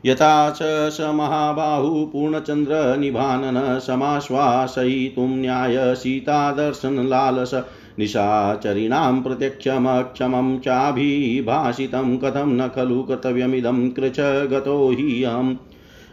यथा 0.07 0.55
स 0.91 0.99
महाबाहु 1.01 2.07
पूर्णचन्द्रनिभानन 2.07 3.79
समाश्वासयितुं 3.79 5.29
न्याय 5.29 5.95
सीतादर्शनलालस 5.95 7.55
निशाचरिणां 7.99 9.23
प्रत्यक्षमक्षमं 9.23 10.59
चाभिभाषितं 10.59 12.19
कथं 12.19 12.57
न 12.57 12.69
खलु 12.69 13.03
कर्तव्यमिदं 13.03 13.91
कृच 13.91 14.21
गतो 14.21 14.91
हि 14.91 15.23
अहम्। 15.23 15.57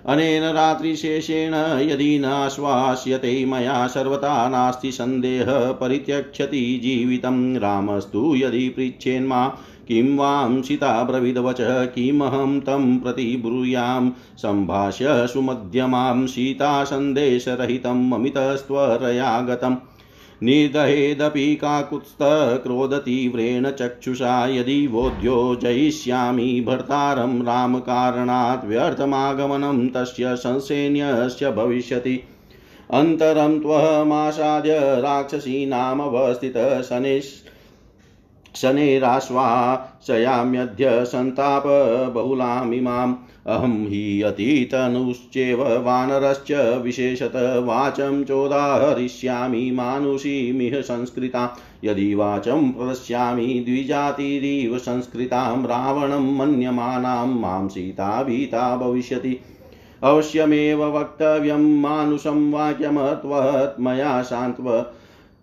अनेन 0.07 0.43
रात्रिशेषेण 0.43 1.53
यदि 1.89 2.19
नाश्वास्यते 2.19 3.45
मया 3.45 3.87
सर्वथा 3.87 4.49
नास्ति 4.49 4.91
सन्देहः 4.91 5.71
परित्यक्षति 5.71 6.79
जीवितं। 6.83 7.57
रामस्तु 7.57 8.35
यदि 8.35 8.69
पृच्छेन्मा 8.69 9.57
किं 9.87 10.17
वां 10.17 10.61
सीता 10.61 11.03
ब्रवीदवचः 11.03 11.85
किमहं 11.85 12.59
तं 12.59 12.99
प्रति 12.99 13.41
ब्रूयां, 13.45 14.11
सम्भाष्य 14.37 15.27
सुमध्यमां 15.27 16.27
सीतासन्देशरहितम् 16.27 18.13
अमितस्त्वरया 18.13 19.41
गतम् 19.41 19.75
निर्दहेदपि 20.43 21.55
काकुत्स्थक्रोधतीव्रेण 21.55 23.71
चक्षुषा, 23.71 24.47
यदि 24.47 24.87
वोद्यो 24.87 25.57
जयिष्यामि 25.61 26.63
भर्तारं 26.67 27.41
रामकारणात् 27.41 28.65
व्यर्थमागमनं 28.65 29.87
तस्य 29.87 30.35
संसेन्यस्य 30.35 31.51
भविष्यति। 31.51 32.23
अन्तरं 32.91 33.59
त्वमासाद्य 33.59 35.01
राक्षसीनामवस्थितः 38.55 38.55
शनेश् 38.55 38.55
शनेराश्वासयाम्यद्य 38.55 41.05
सन्तापबहुलामिमाम् 41.05 43.15
अहं 43.47 43.87
हि 43.87 44.21
अतीतनुश्चेव 44.21 45.63
वानरश्च 45.63 46.79
विशेषत 46.83 47.31
वाचं 47.35 48.23
चोदाहरिष्यामि 48.23 49.71
मानुषीमिह 49.71 50.81
संस्कृता। 50.81 51.57
यदि 51.83 52.15
वाचं 52.15 52.71
प्रदस्यामि 52.71 53.45
द्विजातिरिव 53.45 54.77
संस्कृतां 54.77 55.63
रावणं 55.63 56.37
मन्यमानां 56.37 57.27
माँ 57.27 57.67
सीता 57.67 58.23
भीता 58.23 58.77
भविष्यति। 58.77 59.39
अवश्यमेव 60.03 60.99
वक्तव्यं 60.99 61.81
मानुषं 61.81 62.51
वाक्यमत्वत् 62.51 64.25
शान्त्व 64.25 64.85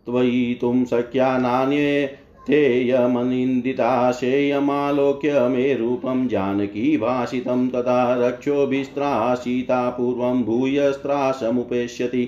त्वयितुं 0.07 0.85
शक्या 0.85 1.38
नान्ये 1.38 2.22
तेयमनिन्दिता 2.46 4.11
शेयमालोक्य 4.12 5.48
मे 5.48 5.74
रूपं 5.76 6.26
जानकी 6.28 6.96
भाषितं 6.98 7.68
तथा 7.70 8.14
रक्षोभिस्त्रासीता 8.20 9.88
पूर्वं 9.90 10.42
भूयस्त्रासमुपेष्यति 10.44 12.24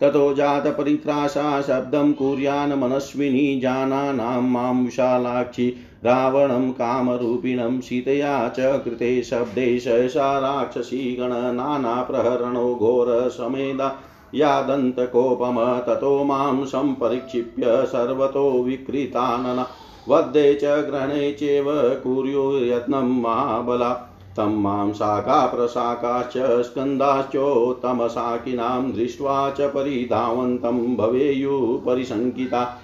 ततो 0.00 0.32
जातपरित्रासा 0.32 1.60
शब्दं 1.62 2.12
कुर्यान् 2.14 2.72
मनस्विनी 2.80 3.60
जानानां 3.60 4.40
माँ 4.42 4.72
विशालाक्षि 4.82 5.68
रावणं 6.04 6.70
कामरूपिणं 6.72 7.80
सीतया 7.80 8.48
च 8.48 8.80
कृते 8.84 9.22
शब्दे 9.22 9.78
सहसा 9.78 10.38
राक्षसी 10.38 11.14
गणनानाप्रहरणो 11.20 12.74
घोरसमेदा 12.76 13.88
यादन्तकोपम 14.36 15.82
ततो 15.86 16.24
माँ 16.24 16.66
सम्परिक्षिप्य 16.66 17.86
सर्वतो 17.86 18.62
विकृतानन। 18.62 19.66
वद्ये 20.08 20.54
च 20.54 20.64
ग्रहणे 20.64 21.32
चैव 21.32 22.00
कुर्युर्यत्नं 22.04 23.22
महाबला। 23.22 24.12
तं 24.36 24.62
माँ 24.62 24.92
शाखाप्रशाखाश्च 24.92 26.62
स्कन्दाश्चोत्तमशाकिनां 26.62 28.92
दृष्ट्वा 28.92 29.50
च 29.50 29.60
परिधावन्तं 29.60 30.96
भवेयुः 30.96 31.86
परिशङ्किता 31.86 32.82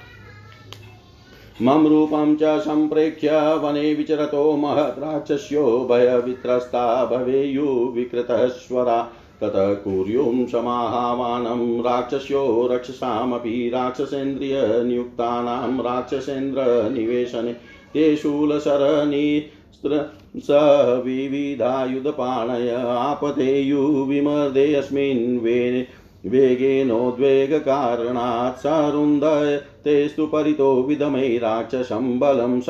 मम 1.62 1.86
रूपं 1.86 2.36
च 2.36 2.60
सम्प्रेक्ष्य 2.60 3.60
वने 3.62 3.94
विचरतो 3.94 4.56
महद्राक्षस्यो 4.56 5.88
भयवित्रस्ता 5.90 7.04
भवेयुः 7.04 7.92
विकृतस्वरा 7.92 9.08
ततः 9.42 9.72
कुर्युं 9.85 10.46
समाहावानं 10.46 11.62
राक्षस्यो 11.85 12.42
रक्षसामपि 12.72 13.70
राक्षसेन्द्रियनियुक्तानां 13.74 15.70
राक्षसेन्द्रनिवेशने 15.87 17.52
ते 17.94 18.05
शूलशरणी 18.16 19.26
स 19.85 20.59
विविधायुधपाणय 21.05 22.70
आपतेयुविमर्देऽस्मिन् 22.88 25.38
वे 25.44 25.57
वेगेनोद्वेगकारणात् 26.33 28.59
सरुन्धतेस्तु 28.59 30.26
परितो 30.35 30.68
विदमै 30.83 31.38
राक्षसं 31.42 32.18
बलं 32.18 32.61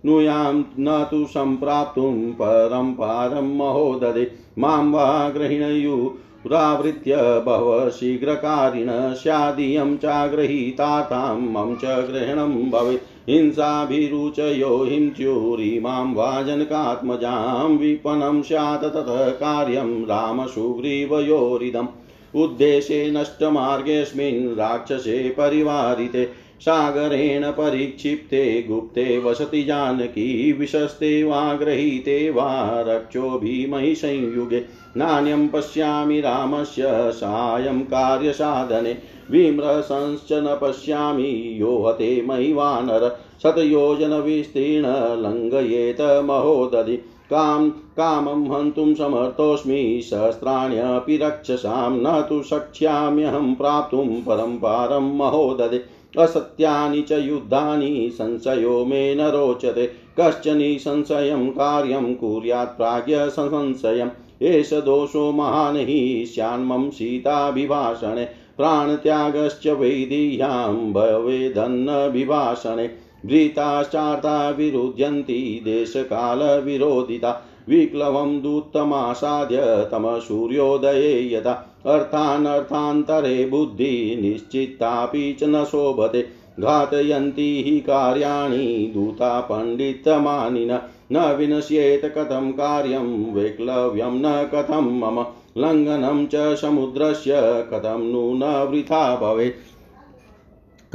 शक्नुयां 0.00 0.62
न 0.78 1.06
तु 1.10 1.26
सम्प्राप्तुं 1.26 2.32
परं 2.32 2.92
पारं 2.92 3.56
महोदधे 3.56 4.32
माँ 4.58 4.90
वा 4.90 5.28
गृहिणयुरावृत्य 5.30 7.16
बहवः 7.16 7.88
शीघ्रकारिण 7.88 9.14
स्यादियं 9.14 9.96
चाग्रहीतातां 9.96 11.40
मम 11.40 11.74
च 11.74 11.84
ग्रहणं 11.84 12.70
भवेत्। 12.70 13.30
हिंसाभिरुचयो 13.30 14.84
हिंस्यूरिमां 14.84 16.14
वा 16.14 16.42
जनकात्मजां 16.42 17.76
विपनं 17.76 18.42
स्यात् 18.42 18.84
ततः 18.84 19.28
कार्यं 19.28 20.02
रामसुग्रीवयोरिदम्। 20.04 21.88
उद्देशे 22.34 23.10
नष्टमार्गेऽस्मिन् 23.10 24.56
राक्षसे 24.56 25.30
परिवारिते। 25.30 26.49
सागरेण 26.60 27.50
परिक्षिप्ते 27.50 28.64
गुप्ते 28.68 29.18
वसति 29.18 29.62
जानकी, 29.62 30.52
विशस्ते 30.52 31.24
वा 31.24 31.54
गृहीते 31.54 32.30
वा 32.30 32.80
रक्षोभिमयि 32.80 33.94
संयुगे। 33.94 34.64
नान्यं 34.96 35.48
पश्यामि 35.48 36.20
रामस्य 36.20 36.82
सायं 36.88 37.80
कार्यसाधने 37.80 38.96
विम्रशंश्च 39.30 40.32
न 40.32 40.58
पश्यामि 40.62 41.56
यो 41.60 41.82
हते 41.82 42.24
मयि 42.28 42.52
वानर। 42.52 43.20
शतयोजनविस्तीर्ण 43.42 44.86
लङ्घयेत 45.22 46.00
महोदधि। 46.00 46.96
काम, 47.30 47.70
कामं 47.70 48.56
हन्तुं 48.56 48.94
समर्थोऽस्मि 48.94 50.00
सहस्राण्यपि 50.04 51.16
रक्षसां। 51.16 51.90
न 51.90 52.22
तु 52.28 52.42
शक्ष्याम्यहं 52.42 53.54
प्राप्तुं 53.54 54.06
परं 54.06 54.56
पारं 54.56 55.16
महोदधे। 55.16 55.99
असत्यानि 56.18 57.02
च 57.02 57.12
युद्धानि 57.12 58.10
संशयो 58.12 58.84
मे 58.84 59.14
न 59.14 59.20
रोचते। 59.20 59.86
कश्चन 60.20 60.58
संशयं 60.62 61.48
कार्यं 61.48 62.14
कुर्यात् 62.14 62.76
प्राज्ञ 62.76 63.14
संशयम्। 63.16 64.08
एष 64.42 64.74
दोषो 64.74 65.32
महान् 65.32 65.76
हि 65.76 66.26
स्यान्मं 66.26 66.90
सीताभिभाषणे। 66.90 68.28
प्राणत्यागश्च 68.56 69.66
वैदेह्यां 69.66 70.92
भवेदन्नभिभाषणे। 70.92 72.90
भृताश्चार्ता 73.26 74.50
विरुध्यन्ति 74.50 75.60
देशकालविरोधिता। 75.64 77.46
विप्लवं 77.68 78.40
दूतमासाद्य 78.40 79.88
तमसूर्योदये 79.92 81.34
यदा 81.34 81.69
अर्थानर्थान्तरे 81.86 83.46
बुद्धि 83.46 84.18
निश्चित्तापि 84.22 85.36
च 85.40 85.44
न 85.44 85.64
शोभते। 85.64 86.28
घातयन्ति 86.60 87.64
हि 87.66 87.80
कार्याणि 87.80 88.92
दूता 88.94 89.40
पण्डितमानिन। 89.40 90.78
न 91.12 91.34
विनश्येत 91.34 92.04
कथं 92.04 92.52
कार्यं, 92.52 93.32
वैक्लव्यं 93.32 94.10
न 94.10 94.50
कथं 94.54 94.98
मम। 94.98 95.24
लङ्घनं 95.58 96.26
च 96.26 96.58
समुद्रस्य, 96.58 97.32
कथं 97.40 98.12
नु 98.12 98.20
वृथा 98.70 99.16
भवेत्। 99.16 99.54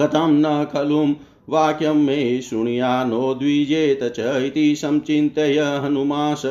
कथं 0.02 0.28
न 0.28 0.65
खलु 0.65 1.06
वाक्यं 1.50 2.06
मे 2.06 2.41
शृणुया 2.41 3.04
नो 3.04 3.34
द्विजेत 3.34 4.00
च 4.04 4.19
इति 4.19 4.76
संचिन्तय 4.76 5.60
हनुमास। 5.60 6.41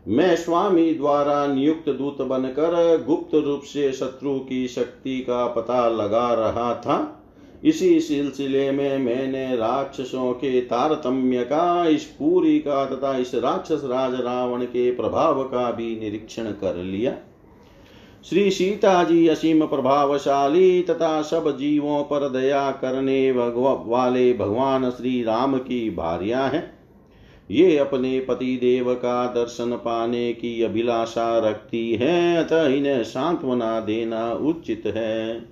मैं 0.09 0.35
स्वामी 0.37 0.93
द्वारा 0.95 1.47
नियुक्त 1.47 1.89
दूत 1.89 2.21
बनकर 2.23 3.05
गुप्त 3.07 3.35
रूप 3.35 3.63
से 3.63 3.93
शत्रु 3.93 4.39
की 4.39 4.67
शक्ति 4.69 5.19
का 5.21 5.47
पता 5.47 5.89
लगा 5.89 6.33
रहा 6.35 6.75
था। 6.75 7.17
इसी 7.65 8.01
सिलसिले 8.01 8.71
में 8.71 8.99
मैंने 8.99 9.57
राक्षसों 9.57 10.33
के 10.33 10.61
तारतम्य 10.61 11.43
का, 11.45 11.87
इस 11.87 12.05
पूरी 12.19 12.59
का 12.59 12.85
तथा 12.87 13.17
इस 13.17 13.35
राक्षस 13.35 13.83
राज 13.85 14.15
रावण 14.21 14.65
के 14.65 14.91
प्रभाव 14.91 15.43
का 15.45 15.71
भी 15.71 16.01
निरीक्षण 16.01 16.45
कर 16.45 16.77
लिया। 16.77 17.13
श्री 18.25 18.51
सीता 18.51 19.05
जी 19.05 19.27
असीम 19.29 19.67
प्रभावशाली 19.67 20.83
तथा 20.83 21.23
सब 21.23 21.57
जीवों 21.57 22.03
पर 22.03 22.29
दया 22.29 22.71
करने 22.71 23.31
वाले 23.31 24.33
भगवान 24.33 24.91
श्री 24.91 25.23
राम 25.23 25.57
की 25.59 25.91
भार्या 25.91 26.41
हैं। 26.41 26.63
ये 27.51 27.77
अपने 27.79 28.21
पति 28.21 28.57
देव 28.57 28.95
का 28.95 29.27
दर्शन 29.27 29.73
पाने 29.73 30.33
की 30.33 30.63
अभिलाषा 30.63 31.39
रखती 31.39 31.93
हैं, 31.93 32.37
अतः 32.39 32.67
इन्हें 32.67 33.05
सांत्वना 33.05 33.81
देना 33.81 34.33
उचित 34.33 34.83
है। 34.87 35.47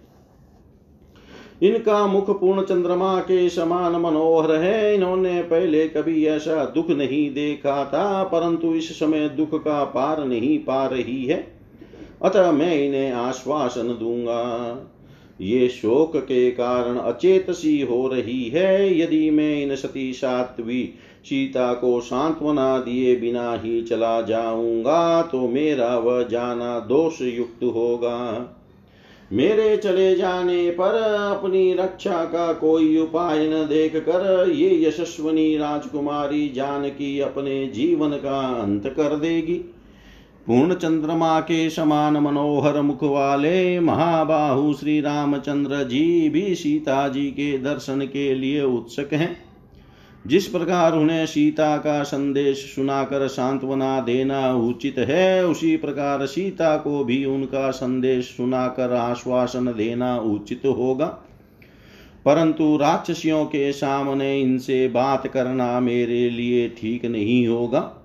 इनका 1.63 2.07
मुख 2.07 2.41
पूर्ण 2.41 2.63
चंद्रमा 2.63 3.19
के 3.21 3.49
समान 3.49 3.93
मनोहर 3.93 4.55
है। 4.55 4.95
इन्होंने 4.95 5.43
पहले 5.43 5.89
कभी 5.89 6.27
ऐसा 6.27 6.65
दुख 6.65 6.91
नहीं 6.91 7.35
देखा 7.35 7.85
था, 7.85 8.25
परंतु 8.25 8.75
इस 8.75 8.99
समय 8.99 9.29
दुख 9.29 9.65
का 9.65 9.85
पार 9.85 10.25
नहीं 10.25 10.59
पा 10.59 10.87
रही 10.87 11.25
है। 11.25 11.58
अतः 12.23 12.51
मैं 12.53 12.75
इन्हें 12.77 13.13
आश्वासन 13.13 13.89
दूँगा। 14.01 14.45
ये 15.41 15.69
शोक 15.69 16.17
के 16.17 16.51
कारण 16.51 16.97
अचेत 16.97 17.51
सी 17.51 17.81
हो 17.81 18.07
रही 18.09 18.43
है। 18.45 18.99
यदि 18.99 19.31
मैं 19.31 19.63
इन 19.63 19.75
सती 19.77 20.13
सात्वी 20.13 20.83
सीता 21.25 21.73
को 21.75 22.01
सांत्वना 22.01 22.79
दिए 22.79 23.15
बिना 23.17 23.53
ही 23.55 23.83
चला 23.83 24.21
जाऊँगा 24.23 25.23
तो 25.23 25.49
मेरा 25.49 25.97
वह 25.99 26.23
जाना 26.23 26.79
दोष 26.81 27.21
युक्त 27.23 27.65
होगा। 27.65 28.55
मेरे 29.33 29.77
चले 29.77 30.15
जाने 30.17 30.71
पर 30.71 30.95
अपनी 31.33 31.73
रक्षा 31.75 32.25
का 32.25 32.53
कोई 32.53 32.99
उपाय 32.99 33.47
न 33.49 33.67
देख 33.69 33.97
कर 33.99 34.51
ये 34.51 34.89
यशस्वनी 34.89 35.57
राजकुमारी 35.57 36.49
जानकी 36.49 37.19
अपने 37.21 37.67
जीवन 37.67 38.11
का 38.11 38.41
अंत 38.63 38.87
कर 38.87 39.17
देगी। 39.17 39.61
पूर्ण 40.49 40.75
चंद्रमा 40.75 41.41
के 41.41 41.71
समान 41.71 42.17
मनोहर 42.17 42.81
मुख 42.81 43.05
वाले 43.05 43.81
महाबाहु 43.81 44.75
श्री 44.75 45.01
रामचंद्र 45.01 45.89
जी 45.89 46.29
भी 46.29 46.55
सीता 46.55 47.09
जी 47.09 47.27
के 47.27 47.59
दर्शन 47.59 48.01
के 48.01 48.35
लिए 48.35 48.63
उत्सुक 48.63 49.13
हैं। 49.13 49.37
जिस 50.27 50.47
प्रकार 50.47 50.95
उन्हें 50.95 51.27
सीता 51.27 51.77
का 51.77 52.03
संदेश 52.03 52.57
सुनाकर 52.57 53.29
सांत्वना 53.29 54.01
देना 54.01 54.55
उचित 54.55 54.95
है, 54.99 55.47
उसी 55.47 55.77
प्रकार 55.77 56.27
सीता 56.27 56.77
को 56.77 57.05
भी 57.05 57.25
उनका 57.25 57.71
संदेश 57.71 58.25
सुनाकर 58.25 58.93
आश्वासन 58.93 59.65
देना 59.67 60.19
उचित 60.19 60.63
होगा। 60.67 61.07
परंतु 62.25 62.77
राक्षसियों 62.77 63.45
के 63.45 63.73
सामने 63.73 64.41
इनसे 64.41 64.89
बात 64.89 65.27
करना 65.27 65.81
मेरे 65.81 66.31
लिए 66.31 66.69
ठीक 66.69 67.05
नहीं 67.05 67.49
होगा। 67.49 67.98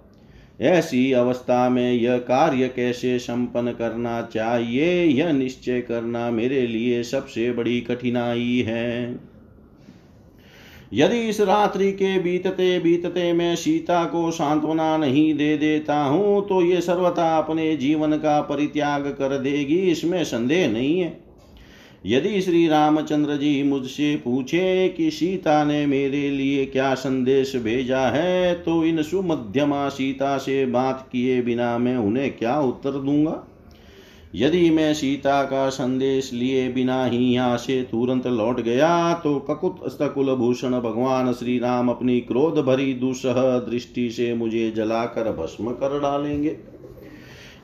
ऐसी 0.60 1.12
अवस्था 1.14 1.68
में 1.70 1.92
यह 1.94 2.18
कार्य 2.20 2.68
कैसे 2.68 3.18
संपन्न 3.20 3.72
करना 3.72 4.22
चाहिए, 4.34 5.04
यह 5.04 5.32
निश्चय 5.32 5.82
करना 5.82 6.30
मेरे 6.32 6.66
लिए 6.68 7.04
सबसे 7.04 7.52
बड़ी 7.52 7.80
कठिनाई 7.82 8.64
है। 8.68 9.20
यदि 10.94 11.20
इस 11.20 11.40
रात्रि 11.42 11.92
के 11.92 12.18
बीतते 12.20 12.80
बीतते 12.80 13.32
मैं 13.34 13.56
सीता 13.56 14.04
को 14.06 14.30
सांत्वना 14.32 14.96
नहीं 14.98 15.34
दे 15.36 15.56
देता 15.58 15.96
हूँ 15.96 16.48
तो 16.48 16.62
ये 16.62 16.82
सर्वथा 16.82 17.38
अपने 17.38 17.76
जीवन 17.78 18.18
का 18.18 18.40
परित्याग 18.42 19.08
कर 19.10 19.38
देगी, 19.38 19.80
इसमें 19.82 20.24
संदेह 20.24 20.72
नहीं 20.72 21.00
है। 21.00 21.23
यदि 22.06 22.42
श्री 22.42 22.68
रामचंद्र 22.68 23.36
जी 23.38 23.64
मुझसे 23.64 24.16
पूछे 24.16 24.90
कि 24.90 25.12
सीता 25.12 25.64
ने 25.64 25.86
मेरे 25.86 26.30
लिए 26.30 26.66
क्या 26.66 26.94
संदेश 26.94 27.56
भेजा 27.56 28.00
है 28.00 28.54
तो 28.56 28.84
इन 28.86 29.02
सुमध्यमा 29.02 29.90
सीता 29.90 30.38
से 30.38 30.66
बात 30.66 31.08
किए 31.12 31.42
बिना 31.42 31.78
मैं 31.78 31.96
उन्हें 31.98 32.38
क्या 32.38 32.60
उत्तर 32.60 32.92
दूँगा? 32.92 33.44
यदि 34.36 34.70
मैं 34.70 34.94
सीता 34.94 35.44
का 35.44 35.70
संदेश 35.70 36.34
लिए 36.34 36.68
बिना 36.70 37.06
ही 37.06 37.34
यहाँ 37.34 37.58
से 37.58 37.82
तुरंत 37.82 38.28
लौट 38.28 38.62
गया 38.62 39.14
तो 39.14 39.40
ककुत 39.40 39.82
स्तकुल 39.88 40.36
भूषण 40.36 40.80
भगवान 40.80 41.34
श्री 41.34 41.58
राम 41.60 41.90
अपनी 41.90 42.20
क्रोध 42.20 42.60
भरी 42.60 42.94
दुसह 42.94 43.42
दृष्टि 43.70 44.10
से 44.12 44.34
मुझे 44.34 44.72
जलाकर 44.72 45.32
भस्म 45.32 45.72
कर 45.72 46.00
डालेंगे। 46.00 46.58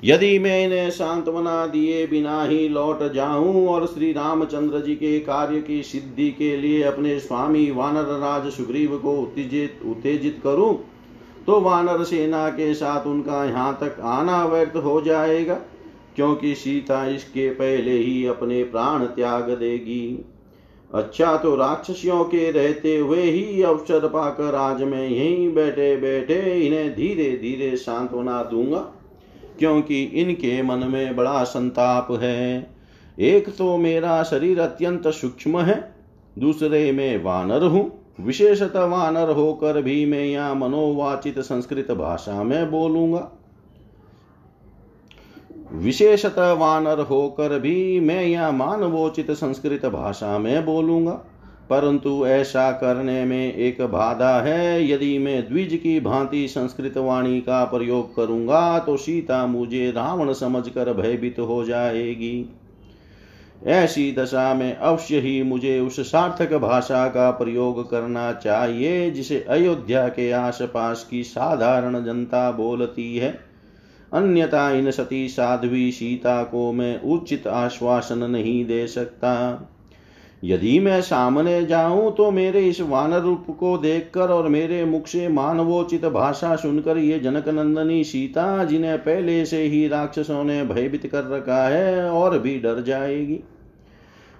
यदि 0.03 0.37
मैं 0.39 0.63
इन्हें 0.65 0.89
सांत्वना 0.89 1.65
दिए 1.67 2.05
बिना 2.07 2.43
ही 2.43 2.67
लौट 2.69 3.01
जाऊँ 3.13 3.65
और 3.67 3.85
श्री 3.87 4.11
रामचंद्र 4.13 4.79
जी 4.81 4.95
के 4.95 5.19
कार्य 5.19 5.61
की 5.61 5.81
सिद्धि 5.83 6.29
के 6.31 6.55
लिए 6.57 6.83
अपने 6.83 7.19
स्वामी 7.19 7.69
वानर 7.71 8.13
राज 8.19 8.51
सुग्रीव 8.51 8.97
को 8.97 9.15
उत्तेजित 9.17 9.81
उत्तेजित 9.85 10.39
करूँ 10.43 10.73
तो 11.47 11.59
वानर 11.61 12.03
सेना 12.03 12.47
के 12.49 12.73
साथ 12.73 13.07
उनका 13.07 13.43
यहाँ 13.45 13.77
तक 13.81 13.99
आना 14.01 14.43
व्यर्थ 14.45 14.75
हो 14.75 14.99
जाएगा, 15.01 15.53
क्योंकि 16.15 16.53
सीता 16.55 17.05
इसके 17.07 17.49
पहले 17.49 17.97
ही 17.97 18.25
अपने 18.25 18.63
प्राण 18.63 19.05
त्याग 19.05 19.49
देगी। 19.49 20.25
अच्छा 20.91 21.35
तो 21.37 21.55
राक्षसियों 21.55 22.23
के 22.23 22.49
रहते 22.51 22.95
हुए 22.97 23.21
ही 23.21 23.61
अवसर 23.63 24.07
पाकर 24.07 24.55
आज 24.55 24.83
मैं 24.83 25.07
यहीं 25.07 25.53
बैठे 25.53 25.95
बैठे 25.97 26.39
इन्हें 26.67 26.93
धीरे 26.95 27.29
धीरे 27.41 27.75
सांत्वना 27.77 28.41
दूँगा। 28.43 28.85
क्योंकि 29.59 30.03
इनके 30.03 30.61
मन 30.61 30.87
में 30.87 31.15
बड़ा 31.15 31.43
संताप 31.43 32.11
है। 32.11 32.69
एक 33.19 33.49
तो 33.49 33.77
मेरा 33.77 34.21
शरीर 34.23 34.59
अत्यंत 34.59 35.07
सूक्ष्म 35.07 35.61
है, 35.61 35.93
दूसरे 36.39 36.91
में 36.91 37.23
वानर 37.23 37.63
हूँ। 37.63 37.91
विशेषतः 38.19 38.83
वानर 38.83 39.29
होकर 39.29 39.81
भी 39.81 40.05
मैं 40.05 40.23
यहाँ 40.25 40.55
मनोवाचित 40.55 41.39
संस्कृत 41.39 41.91
भाषा 41.91 42.43
में 42.43 42.71
बोलूँगा। 42.71 43.27
विशेषतः 45.73 46.51
वानर 46.51 46.99
होकर 46.99 47.59
भी 47.59 47.99
मैं 47.99 48.23
यहाँ 48.23 48.51
मानवोचित 48.51 49.31
संस्कृत 49.31 49.85
भाषा 49.85 50.37
में 50.39 50.65
बोलूँगा। 50.65 51.19
परंतु 51.69 52.25
ऐसा 52.27 52.71
करने 52.71 53.23
में 53.25 53.53
एक 53.53 53.81
बाधा 53.81 54.39
है। 54.41 54.89
यदि 54.89 55.17
मैं 55.17 55.47
द्विज 55.49 55.79
की 55.83 55.99
भांति 55.99 56.47
संस्कृत 56.47 56.97
वाणी 56.97 57.39
का 57.41 57.63
प्रयोग 57.63 58.15
करूँगा 58.15 58.79
तो 58.79 58.97
सीता 58.97 59.45
मुझे 59.47 59.91
रावण 59.91 60.33
समझकर 60.33 60.93
भयभीत 60.93 61.39
हो 61.39 61.63
जाएगी। 61.65 62.49
ऐसी 63.65 64.11
दशा 64.11 64.53
में 64.53 64.75
अवश्य 64.75 65.19
ही 65.19 65.41
मुझे 65.43 65.79
उस 65.79 65.99
सार्थक 65.99 66.53
भाषा 66.53 67.07
का 67.07 67.31
प्रयोग 67.31 67.89
करना 67.91 68.31
चाहिए, 68.33 69.11
जिसे 69.11 69.45
अयोध्या 69.49 70.07
के 70.07 70.31
आसपास 70.31 71.07
की 71.11 71.23
साधारण 71.23 72.03
जनता 72.05 72.51
बोलती 72.51 73.17
है। 73.17 73.39
अन्यथा 74.13 74.69
इन 74.71 74.91
सती 74.91 75.27
साध्वी 75.27 75.91
सीता 75.91 76.43
को 76.43 76.71
मैं 76.71 77.01
उचित 77.01 77.47
आश्वासन 77.47 78.23
नहीं 78.31 78.65
दे 78.65 78.87
सकता। 78.87 79.33
यदि 80.43 80.79
मैं 80.79 81.01
सामने 81.01 81.65
जाऊँ 81.65 82.11
तो 82.15 82.29
मेरे 82.31 82.59
इस 82.61 82.79
वानर 82.81 83.19
रूप 83.19 83.45
को 83.59 83.77
देखकर 83.77 84.29
और 84.29 84.47
मेरे 84.47 84.83
मुख 84.85 85.07
से 85.07 85.27
मानवोचित 85.27 86.05
भाषा 86.05 86.55
सुनकर 86.55 86.97
ये 86.97 87.19
जनक 87.19 87.47
नंदनी 87.49 88.03
सीता, 88.03 88.63
जिन्हें 88.63 88.97
पहले 88.97 89.45
से 89.45 89.61
ही 89.63 89.87
राक्षसों 89.87 90.43
ने 90.43 90.63
भयभीत 90.63 91.07
कर 91.07 91.23
रखा 91.27 91.63
है, 91.67 92.09
और 92.11 92.39
भी 92.39 92.57
डर 92.59 92.81
जाएगी। 92.83 93.39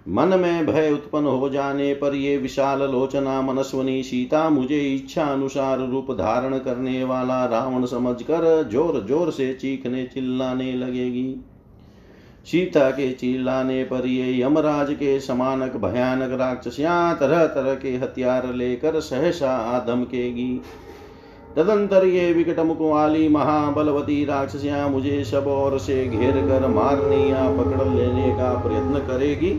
मन 0.08 0.40
में 0.40 0.66
भय 0.66 0.92
उत्पन्न 0.92 1.26
हो 1.26 1.50
जाने 1.50 1.94
पर 1.94 2.16
ये 2.16 2.38
विशाल 2.38 2.82
लोचना 2.82 3.42
मनस्वनी 3.42 4.02
सीता 4.04 4.50
मुझे 4.50 4.80
इच्छा 4.86 5.24
अनुसार 5.24 5.80
रूप 5.82 6.12
धारण 6.12 6.58
करने 6.58 7.04
वाला 7.04 7.46
रावण 7.46 7.86
समझकर 7.86 8.70
ज़ोर 8.72 9.06
ज़ोर 9.08 9.32
से 9.32 9.54
चीखने 9.54 10.06
चिल्लाने 10.06 10.74
लगेगी। 10.74 11.30
सीता 12.52 12.90
के 12.90 13.12
चिल्लाने 13.12 13.84
पर 13.84 14.06
ये 14.06 14.42
यमराज 14.42 14.94
के 14.94 15.20
समानक, 15.20 15.76
भयानक 15.76 16.40
राक्षसियाँ 16.40 17.18
तरह 17.20 17.46
तरह 17.46 17.74
के 17.74 17.90
हथियार 17.90 18.54
लेकर 18.54 19.00
सहसा 19.00 19.52
आधमकेगी 19.52 20.62
तदंतर 21.56 22.06
ये 22.06 22.32
विकट 22.34 22.60
वाली 22.80 23.28
महाबलवती 23.28 24.24
राक्षसियाँ 24.26 24.90
मुझे 24.90 25.24
सब 25.24 25.48
और 25.48 25.78
से 25.80 26.06
घेर 26.08 26.32
कर 26.32 26.68
मारने 26.68 27.18
या 27.30 27.44
पकड़ 27.50 27.88
लेने 27.88 28.30
का 28.32 28.54
प्रयत्न 28.54 29.00
करेगी। 29.08 29.52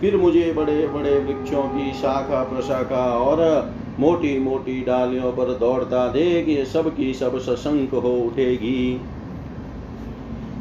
फिर 0.00 0.16
मुझे 0.16 0.52
बड़े 0.52 0.86
बड़े 0.86 1.18
वृक्षों 1.18 1.62
की 1.62 1.92
शाखा 1.92 2.42
प्रशाखा 2.44 3.04
और 3.18 3.42
मोटी 4.00 4.38
मोटी 4.38 4.80
डालियों 4.80 5.32
पर 5.32 5.52
दौड़ता 5.58 6.06
देख 6.08 6.48
ये 6.48 6.64
सब 6.64 6.96
की 6.96 7.14
सब 7.14 7.38
सशंक 7.38 7.90
हो 7.94 8.14
उठेगी। 8.16 9.00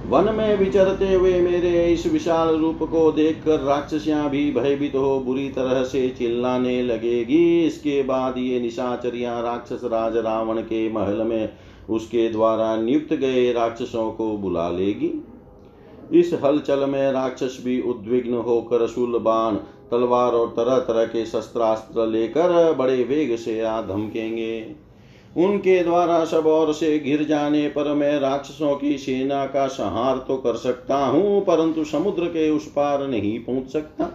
वन 0.03 0.33
में 0.35 0.57
विचरते 0.57 1.13
हुए 1.13 1.39
मेरे 1.41 1.85
इस 1.93 2.05
विशाल 2.07 2.55
रूप 2.55 2.79
को 2.83 3.11
देखकर 3.11 3.59
राक्षसियाँ 3.59 4.29
भी 4.29 4.51
भयभीत 4.51 4.95
हो 4.95 5.19
बुरी 5.19 5.47
तरह 5.49 5.83
से 5.83 6.09
चिल्लाने 6.09 6.81
लगेगी। 6.83 7.65
इसके 7.65 8.01
बाद 8.03 8.37
ये 8.37 8.59
निशाचरिया 8.59 9.39
राक्षस 9.39 9.83
राज 9.83 10.17
रावण 10.17 10.61
के 10.61 10.89
महल 10.93 11.23
में 11.23 11.49
उसके 11.89 12.29
द्वारा 12.29 12.75
नियुक्त 12.75 13.13
गए 13.13 13.51
राक्षसों 13.53 14.11
को 14.11 14.31
बुला 14.37 14.69
लेगी। 14.69 15.11
इस 16.11 16.33
हलचल 16.43 16.85
में 16.85 17.11
राक्षस 17.11 17.57
भी 17.65 17.81
उद्विग्न 17.81 18.33
होकर 18.33 18.87
शूल, 18.87 19.17
बाण, 19.17 19.55
तलवार 19.91 20.33
और 20.33 20.47
तरह 20.49 20.79
तरह 20.79 21.05
के 21.05 21.25
शस्त्रास्त्र 21.25 22.07
लेकर 22.07 22.73
बड़े 22.73 23.03
वेग 23.03 23.35
से 23.35 23.61
आ 23.61 23.81
धमकेंगे। 23.81 24.61
उनके 25.35 25.83
द्वारा 25.83 26.23
सब 26.25 26.47
और 26.47 26.73
से 26.73 26.97
गिर 26.99 27.23
जाने 27.23 27.67
पर 27.67 27.93
मैं 27.93 28.19
राक्षसों 28.19 28.75
की 28.75 28.97
सेना 28.97 29.45
का 29.45 29.67
संहार 29.67 30.17
तो 30.27 30.37
कर 30.37 30.55
सकता 30.55 30.97
हूँ, 30.97 31.41
परंतु 31.41 31.83
समुद्र 31.83 32.25
के 32.25 32.49
उस 32.49 32.67
पार 32.67 33.07
नहीं 33.07 33.39
पहुँच 33.39 33.69
सकता। 33.69 34.09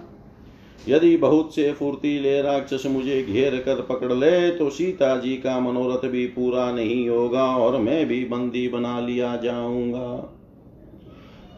यदि 0.89 1.17
बहुत 1.17 1.55
से 1.55 1.73
फुर्तीले 1.73 2.41
राक्षस 2.43 2.83
मुझे 2.87 3.23
घेर 3.23 3.57
कर 3.59 3.81
पकड़ 3.83 4.13
ले 4.13 4.51
तो 4.51 4.69
सीता 4.71 5.17
जी 5.17 5.37
का 5.37 5.59
मनोरथ 5.61 6.09
भी 6.09 6.27
पूरा 6.27 6.71
नहीं 6.73 7.09
होगा 7.09 7.45
और 7.57 7.79
मैं 7.79 8.05
भी 8.07 8.25
बंदी 8.25 8.69
बना 8.69 8.99
लिया 9.01 9.37
जाऊँगा। 9.37 10.35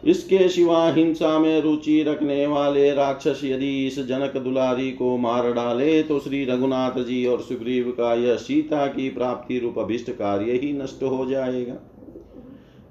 इसके 0.05 0.47
सिवा 0.49 0.91
हिंसा 0.91 1.39
में 1.39 1.61
रुचि 1.61 2.03
रखने 2.03 2.47
वाले 2.47 2.91
राक्षस 2.91 3.41
यदि 3.43 3.87
इस 3.87 3.99
जनक 3.99 4.37
दुलारी 4.37 4.91
को 4.91 5.17
मार 5.17 5.51
डाले 5.53 6.01
तो 6.03 6.19
श्री 6.19 6.43
रघुनाथ 6.45 7.03
जी 7.03 7.25
और 7.25 7.41
सुग्रीव 7.41 7.91
का 7.91 8.13
यह 8.13 8.35
सीता 8.35 8.87
की 8.87 9.09
प्राप्ति 9.09 9.59
रूप 9.59 9.79
अभिष्ट 9.79 10.11
कार्य 10.11 10.51
ही 10.53 10.73
नष्ट 10.73 11.03
हो 11.03 11.25
जाएगा। 11.25 11.75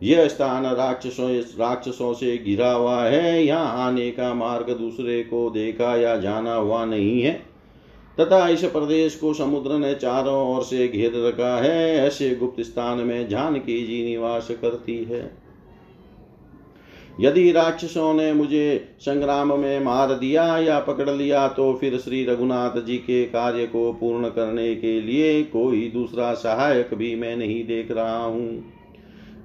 यह 0.02 0.28
स्थान 0.28 0.66
राक्षसों 0.66 1.30
राक्षसों 1.60 2.12
से 2.14 2.36
घिरा 2.38 2.72
हुआ 2.72 3.02
है। 3.04 3.44
यहाँ 3.44 3.86
आने 3.86 4.10
का 4.10 4.34
मार्ग 4.34 4.70
दूसरे 4.70 5.22
को 5.22 5.50
देखा 5.50 5.96
या 5.96 6.16
जाना 6.16 6.54
हुआ 6.54 6.84
नहीं 6.84 7.22
है। 7.22 7.32
तथा 8.20 8.48
इस 8.48 8.64
प्रदेश 8.64 9.14
को 9.16 9.34
समुद्र 9.34 9.78
ने 9.78 9.94
चारों 9.94 10.56
ओर 10.56 10.62
से 10.62 10.88
घेर 10.88 11.12
रखा 11.26 11.56
है। 11.62 11.96
ऐसे 11.96 12.34
गुप्त 12.34 12.60
स्थान 12.60 12.98
में 12.98 13.28
जानकी 13.28 13.86
जी 13.86 14.04
निवास 14.04 14.48
करती 14.50 14.96
है। 15.04 15.39
यदि 17.20 17.50
राक्षसों 17.52 18.12
ने 18.14 18.32
मुझे 18.32 18.94
संग्राम 19.00 19.58
में 19.60 19.80
मार 19.80 20.14
दिया 20.14 20.58
या 20.58 20.78
पकड़ 20.80 21.10
लिया 21.10 21.46
तो 21.48 21.72
फिर 21.74 21.98
श्री 21.98 22.24
रघुनाथ 22.24 22.80
जी 22.80 22.96
के 22.98 23.24
कार्य 23.24 23.66
को 23.66 23.92
पूर्ण 23.92 24.28
करने 24.28 24.74
के 24.76 25.00
लिए 25.00 25.42
कोई 25.42 25.90
दूसरा 25.94 26.32
सहायक 26.34 26.94
भी 26.94 27.14
मैं 27.16 27.36
नहीं 27.36 27.64
देख 27.66 27.90
रहा 27.90 28.16
हूँ। 28.16 28.62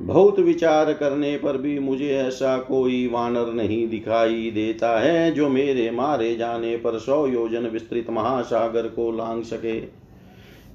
बहुत 0.01 0.39
विचार 0.39 0.93
करने 0.93 1.35
पर 1.37 1.57
भी 1.57 1.77
मुझे 1.79 2.09
ऐसा 2.09 2.57
कोई 2.57 3.07
वानर 3.07 3.53
नहीं 3.53 3.87
दिखाई 3.89 4.51
देता 4.51 4.99
है 4.99 5.31
जो 5.31 5.49
मेरे 5.49 5.91
मारे 5.91 6.35
जाने 6.35 6.75
पर 6.77 6.97
सौ 6.99 7.25
योजन 7.27 7.67
विस्तृत 7.67 8.09
महासागर 8.09 8.87
को 8.87 9.11
लांग 9.11 9.43
सके। 9.43 9.79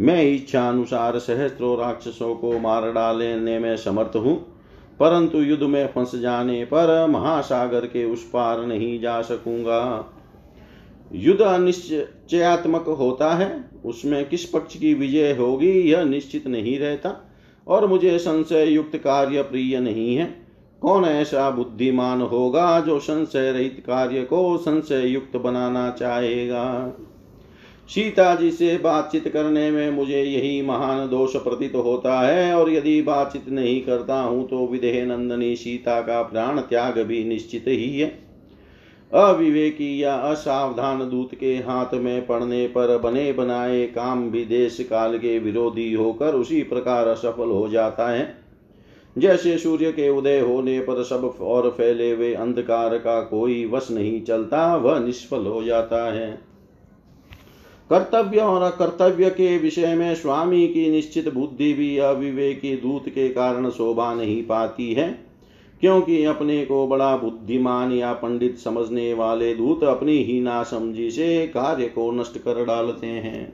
मैं 0.05 0.23
इच्छा 0.25 0.69
अनुसार 0.69 1.19
सहस्त्रों 1.19 1.77
राक्षसों 1.79 2.35
को 2.35 2.59
मार 2.59 2.91
डालने 2.93 3.59
में 3.59 3.77
समर्थ 3.77 4.17
हूँ। 4.17 4.37
परंतु 5.01 5.39
युद्ध 5.39 5.63
में 5.63 5.87
फंस 5.87 6.15
जाने 6.15 6.65
पर 6.65 7.07
महासागर 7.07 7.81
के 7.81 8.05
उस 8.05 8.31
पार 8.31 8.67
नहीं 8.67 9.01
जा 9.01 9.23
सकूँगा। 9.23 10.13
युद्ध 11.15 11.41
अनिश्चयात्मक 11.41 12.85
होता 12.89 13.35
है, 13.35 13.65
उसमें 13.85 14.29
किस 14.29 14.45
पक्ष 14.45 14.77
की 14.77 14.95
विजय 14.95 15.33
होगी 15.33 15.71
यह 15.71 16.05
निश्चित 16.05 16.47
नहीं 16.47 16.79
रहता, 16.79 17.31
और 17.69 17.87
मुझे 17.87 18.19
संशय 18.19 18.65
युक्त 18.65 18.97
कार्य 18.97 19.43
प्रिय 19.43 19.81
नहीं 19.81 20.17
है। 20.17 20.41
कौन 20.83 21.05
ऐसा 21.05 21.51
बुद्धिमान 21.51 22.21
होगा 22.21 22.81
जो 22.81 22.99
संशय 22.99 23.53
रहित 23.53 23.83
कार्य 23.87 24.23
को 24.23 24.57
संशय 24.57 25.07
युक्त 25.07 25.37
बनाना 25.37 25.91
चाहेगा? 25.91 26.93
सीता 27.91 28.35
जी 28.35 28.51
से 28.51 28.77
बातचीत 28.79 29.27
करने 29.29 29.71
में 29.71 29.91
मुझे 29.91 30.23
यही 30.23 30.61
महान 30.63 31.09
दोष 31.09 31.37
प्रतीत 31.37 31.75
होता 31.75 32.21
है, 32.21 32.55
और 32.55 32.71
यदि 32.71 33.01
बातचीत 33.03 33.49
नहीं 33.49 33.81
करता 33.81 34.21
हूँ 34.21 34.47
तो 34.49 34.67
विदेह 34.67 35.05
नंदनी 35.07 35.55
सीता 35.57 36.01
का 36.01 36.21
प्राण 36.23 36.61
त्याग 36.61 36.99
भी 36.99 37.23
निश्चित 37.25 37.65
ही 37.69 37.99
है। 37.99 38.09
अविवेकी 39.13 40.03
या 40.03 40.15
असावधान 40.15 40.99
दूत 41.11 41.35
के 41.35 41.55
हाथ 41.59 41.95
में 41.95 42.27
पड़ने 42.27 42.67
पर 42.67 42.97
बने 42.99 43.33
बनाए 43.33 43.85
काम 43.87 44.31
भी 44.31 44.45
देश 44.45 44.77
काल 44.81 45.17
के 45.19 45.39
विरोधी 45.39 45.93
होकर 45.93 46.35
उसी 46.35 46.63
प्रकार 46.63 47.09
असफल 47.09 47.51
हो 47.51 47.69
जाता 47.69 48.09
है। 48.09 48.23
जैसे 49.17 49.57
सूर्य 49.59 49.91
के 49.93 50.09
उदय 50.09 50.39
होने 50.41 50.79
पर 50.81 51.03
सब 51.03 51.25
और 51.41 51.69
फैले 51.71 52.11
हुए 52.13 52.33
अंधकार 52.35 52.97
का 52.99 53.21
कोई 53.23 53.65
वश 53.67 53.91
नहीं 53.91 54.21
चलता, 54.23 54.77
वह 54.77 54.99
निष्फल 54.99 55.47
हो 55.47 55.63
जाता 55.63 56.05
है। 56.13 56.50
कर्तव्य 57.91 58.39
और 58.39 58.63
अकर्तव्य 58.63 59.31
के 59.31 59.57
विषय 59.59 59.95
में 59.95 60.15
स्वामी 60.15 60.67
की 60.69 60.91
निश्चित 60.91 61.33
बुद्धि 61.35 61.73
भी 61.73 61.97
अविवेकी 61.99 62.75
दूत 62.77 63.09
के 63.09 63.29
कारण 63.29 63.69
शोभा 63.71 64.13
नहीं 64.15 64.43
पाती 64.43 64.93
है, 64.93 65.09
क्योंकि 65.81 66.25
अपने 66.25 66.65
को 66.65 66.87
बड़ा 66.87 67.17
बुद्धिमान 67.17 67.93
या 67.93 68.13
पंडित 68.13 68.59
समझने 68.59 69.13
वाले 69.15 69.55
दूत 69.55 69.83
अपनी 69.85 70.17
ही 70.25 70.41
नासमझी 70.41 71.11
से 71.11 71.47
कार्य 71.47 71.85
को 71.85 72.11
नष्ट 72.11 72.39
कर 72.39 72.65
डालते 72.65 73.07
हैं। 73.07 73.53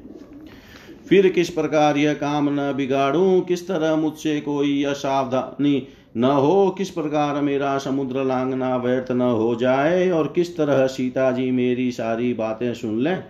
फिर 1.08 1.28
किस 1.28 1.50
प्रकार 1.50 1.96
यह 1.96 2.14
काम 2.14 2.48
न 2.50 2.72
बिगाड़ू, 2.76 3.40
किस 3.40 3.66
तरह 3.68 3.96
मुझसे 3.96 4.40
कोई 4.40 4.82
असावधानी 4.84 5.86
न 6.16 6.24
हो, 6.24 6.74
किस 6.78 6.90
प्रकार 6.90 7.40
मेरा 7.40 7.78
समुद्र 7.78 8.24
लांगना 8.24 8.76
व्यर्थ 8.76 9.12
न 9.12 9.20
हो 9.20 9.54
जाए, 9.54 10.10
और 10.10 10.32
किस 10.34 10.56
तरह 10.56 10.86
सीता 10.86 11.30
जी 11.30 11.50
मेरी 11.50 11.90
सारी 11.92 12.32
बातें 12.34 12.74
सुन 12.74 13.00
लें 13.00 13.22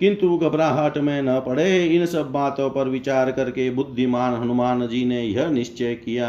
किंतु 0.00 0.36
घबराहट 0.38 0.98
में 0.98 1.22
न 1.22 1.40
पड़े 1.40 1.86
इन 1.86 2.06
सब 2.06 2.32
बातों 2.32 2.70
पर 2.70 2.88
विचार 2.88 3.30
करके 3.32 3.70
बुद्धिमान 3.70 4.34
हनुमान 4.34 4.86
जी 4.88 5.04
ने 5.04 5.22
यह 5.22 5.48
निश्चय 5.48 5.94
किया। 5.94 6.28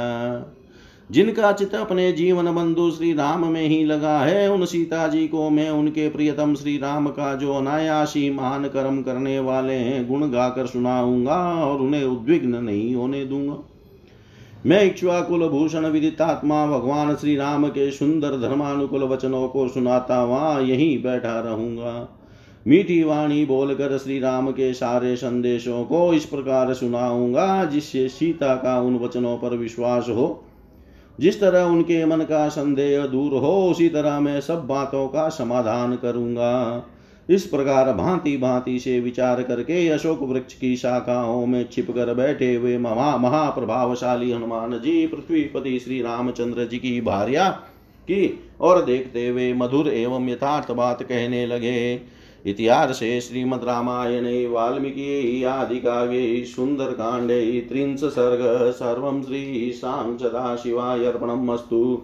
जिनका 1.11 1.51
चित 1.51 1.75
अपने 1.75 2.11
जीवन 2.11 2.55
बंधु 2.55 2.91
श्री 2.91 3.13
राम 3.13 3.45
में 3.47 3.67
ही 3.67 3.83
लगा 3.85 4.19
है, 4.19 4.51
उन 4.51 4.65
सीता 4.65 5.07
जी 5.07 5.27
को 5.27 5.49
मैं 5.49 5.69
उनके 5.69 6.09
प्रियतम 6.09 6.55
श्री 6.55 6.77
राम 6.77 7.07
का 7.07 7.35
जो 7.35 7.53
अनायासी 7.53 8.29
महान 8.29 8.67
कर्म 8.67 9.01
करने 9.01 9.39
वाले 9.39 9.73
हैं, 9.73 10.07
गुण 10.07 10.29
गाकर 10.29 10.65
सुनाऊँगा 10.65 11.37
और 11.65 11.81
उन्हें 11.81 12.03
उद्विग्न 12.03 12.63
नहीं 12.63 12.95
होने 12.95 13.25
दूँगा। 13.25 13.57
मैं 14.65 14.83
इक्ष्वाकुल 14.83 15.47
भूषण 15.47 15.85
विदितात्मा 15.85 16.65
भगवान 16.67 17.15
श्री 17.15 17.35
राम 17.35 17.67
के 17.67 17.91
सुंदर 17.91 18.41
धर्मानुकूल 18.41 19.03
वचनों 19.03 19.47
को 19.47 19.67
सुनाता 19.67 20.23
वहाँ 20.23 20.61
यहीं 20.61 21.03
बैठा 21.03 21.39
रहूँगा। 21.39 22.20
मीठी 22.67 23.03
वाणी 23.03 23.45
बोलकर 23.45 23.97
श्री 23.97 24.19
राम 24.19 24.51
के 24.51 24.73
सारे 24.73 25.15
संदेशों 25.15 25.83
को 25.83 26.13
इस 26.13 26.25
प्रकार 26.25 26.73
सुनाऊँगा, 26.73 27.65
जिससे 27.65 28.07
सीता 28.07 28.55
का 28.55 28.79
उन 28.81 28.97
वचनों 28.97 29.37
पर 29.37 29.55
विश्वास 29.57 30.05
हो। 30.09 30.43
जिस 31.19 31.41
तरह 31.41 31.63
उनके 31.63 32.05
मन 32.05 32.17
का 32.17 32.49
संदेह 32.49 33.05
दूर 33.05 33.31
हो, 33.31 33.69
उसी 33.71 33.89
तरह 33.89 34.19
मैं 34.19 34.41
सब 34.41 34.67
बातों 34.67 35.07
का 35.07 35.29
समाधान 35.29 35.95
करूँगा। 35.95 36.83
इस 37.29 37.45
प्रकार 37.45 37.93
भांति 37.93 38.37
भांति 38.37 38.79
से 38.79 38.99
विचार 38.99 39.43
करके 39.43 39.89
अशोक 39.89 40.21
वृक्ष 40.21 40.53
की 40.53 40.75
शाखाओं 40.75 41.45
में 41.45 41.69
छिप 41.71 41.91
कर 41.91 42.13
बैठे 42.13 42.55
हुए 42.55 42.77
महा, 42.77 43.17
महाप्रभावशाली 43.17 44.31
हनुमान 44.31 44.79
जी, 44.79 45.07
पृथ्वीपति 45.07 45.79
श्री 45.79 46.01
रामचंद्र 46.01 46.65
जी 46.65 46.77
की 46.77 47.01
भार्या 47.01 47.49
की 48.07 48.39
और 48.61 48.85
देखते 48.85 49.27
हुए 49.27 49.53
मधुर 49.53 49.87
एवं 49.87 50.29
यथार्थ 50.29 50.71
बात 50.71 51.03
कहने 51.03 51.45
लगे। 51.47 52.20
इतिहासे 52.45 53.21
श्रीमद्रामायणे 53.21 54.47
वाल्मीकि 54.47 55.43
आदिकाव्ये 55.43 56.45
सुन्दरकाण्डे 56.45 57.59
त्रिंश 57.69 57.99
सर्ग 57.99 58.71
सर्वं 58.71 59.21
श्रीशां 59.23 60.17
सदाशिवाय 60.17 61.05
अर्पणम् 61.05 61.49
अस्तु 61.49 62.01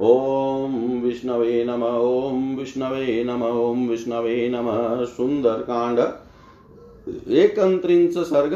ॐ 0.00 1.00
विष्णवे 1.02 1.64
नम, 1.64 1.82
ॐ 1.82 2.56
विष्णवे 2.56 3.24
नम, 3.24 3.42
ॐ 3.42 3.88
विष्णवे 3.88 4.48
नम। 4.48 4.68
सुंदरकांड 5.04 5.98
एकत्रिंश 7.30 8.14
सर्ग 8.14 8.54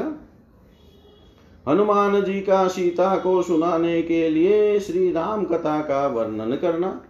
हनुमान 1.68 2.22
जी 2.24 2.40
का 2.40 2.68
सीता 2.68 3.16
को 3.16 3.42
सुनाने 3.42 4.02
के 4.02 4.28
लिए 4.30 4.80
श्री 4.80 5.12
राम 5.12 5.44
कथा 5.44 5.80
का 5.80 6.06
वर्णन 6.06 6.56
करना। 6.56 7.00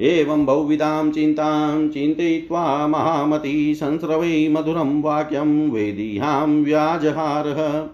एवं 0.00 0.46
बहुविधां 0.46 1.10
चिन्तां 1.10 1.88
चिन्तयित्वा 1.88 2.86
महामती 2.86 3.74
संस्रवै 3.74 4.48
मधुरं 4.48 5.02
वाक्यं 5.02 5.70
वेदीयां 5.70 6.64
व्याजहारः। 6.64 7.88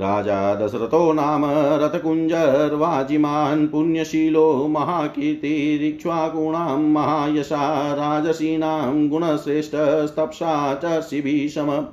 राजा 0.00 0.54
दशरथो 0.54 1.12
नाम 1.12 1.42
रथकुञ्जर्वाजिमान् 1.82 3.68
पुण्यशीलो 3.68 4.68
महाकीर्तिरिक्ष्वाकूणां 4.68 6.78
महायशा 6.78 7.94
राजसीनां 7.94 9.08
गुणश्रेष्ठस्तप्सा 9.08 10.74
चर्षिभिः 10.74 11.48
सम 11.48 11.86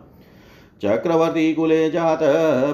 चक्रवर्ती 0.83 1.53
कुले 1.53 1.89
जात 1.89 2.19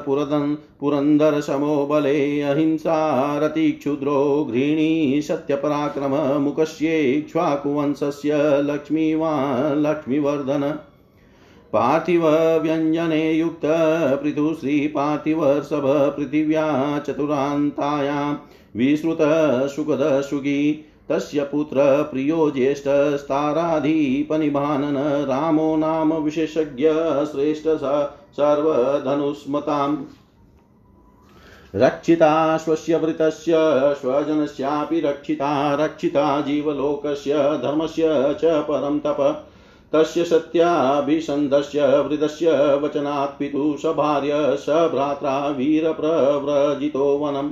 पुरदन् 0.05 0.55
पुरन्दरशमो 0.79 1.85
बले 1.85 2.41
अहिंसारतिक्षुद्रो 2.41 4.47
घृणी 4.51 5.21
सत्यपराक्रम 5.21 6.41
मुखस्येक्ष्वाकुवंशस्य 6.41 8.61
लक्ष्मीवान् 8.61 9.81
लक्ष्मीवर्धन। 9.81 10.79
पार्थिवव्यञ्जने 11.73 13.33
युक्त 13.33 13.61
पृथुश्रीपार्थिवर्षभ 14.23 16.13
पृथिव्या 16.17 16.99
चतुरान्तायां 16.99 18.35
विश्रुतसुखदसुखी 18.75 20.85
तस्य 21.09 21.43
पुत्र 21.43 22.03
प्रियो 22.03 22.51
ज्येष्ठस्ताराधिपनिभानन 22.51 25.25
रामो 25.25 25.75
नाम 25.75 26.13
विशेषज्ञ 26.13 26.89
श्रेष्ठ 27.25 27.67
सर्वधनुस्मताम् 28.33 29.97
रक्षिता 31.75 32.57
स्वस्य 32.57 32.97
वृतस्य, 32.97 33.53
स्वजनस्यापि 34.01 34.99
रक्षिता 34.99 35.75
रक्षिता 35.75 36.41
जीवलोकस्य, 36.41 37.33
धर्मस्य 37.33 38.37
च 38.41 38.45
परं 38.45 38.99
तप। 38.99 39.47
तस्य 39.93 40.23
सत्याभिसन्धस्य, 40.23 41.99
वृदस्य 41.99 42.75
वचनात् 42.75 43.39
पितुः 43.39 43.77
स 43.77 43.95
भार्य, 43.95 44.31
स 44.35 44.69
भ्रात्रा 44.69 45.47
वीरप्रव्रजितो 45.47 47.17
वनम्। 47.17 47.51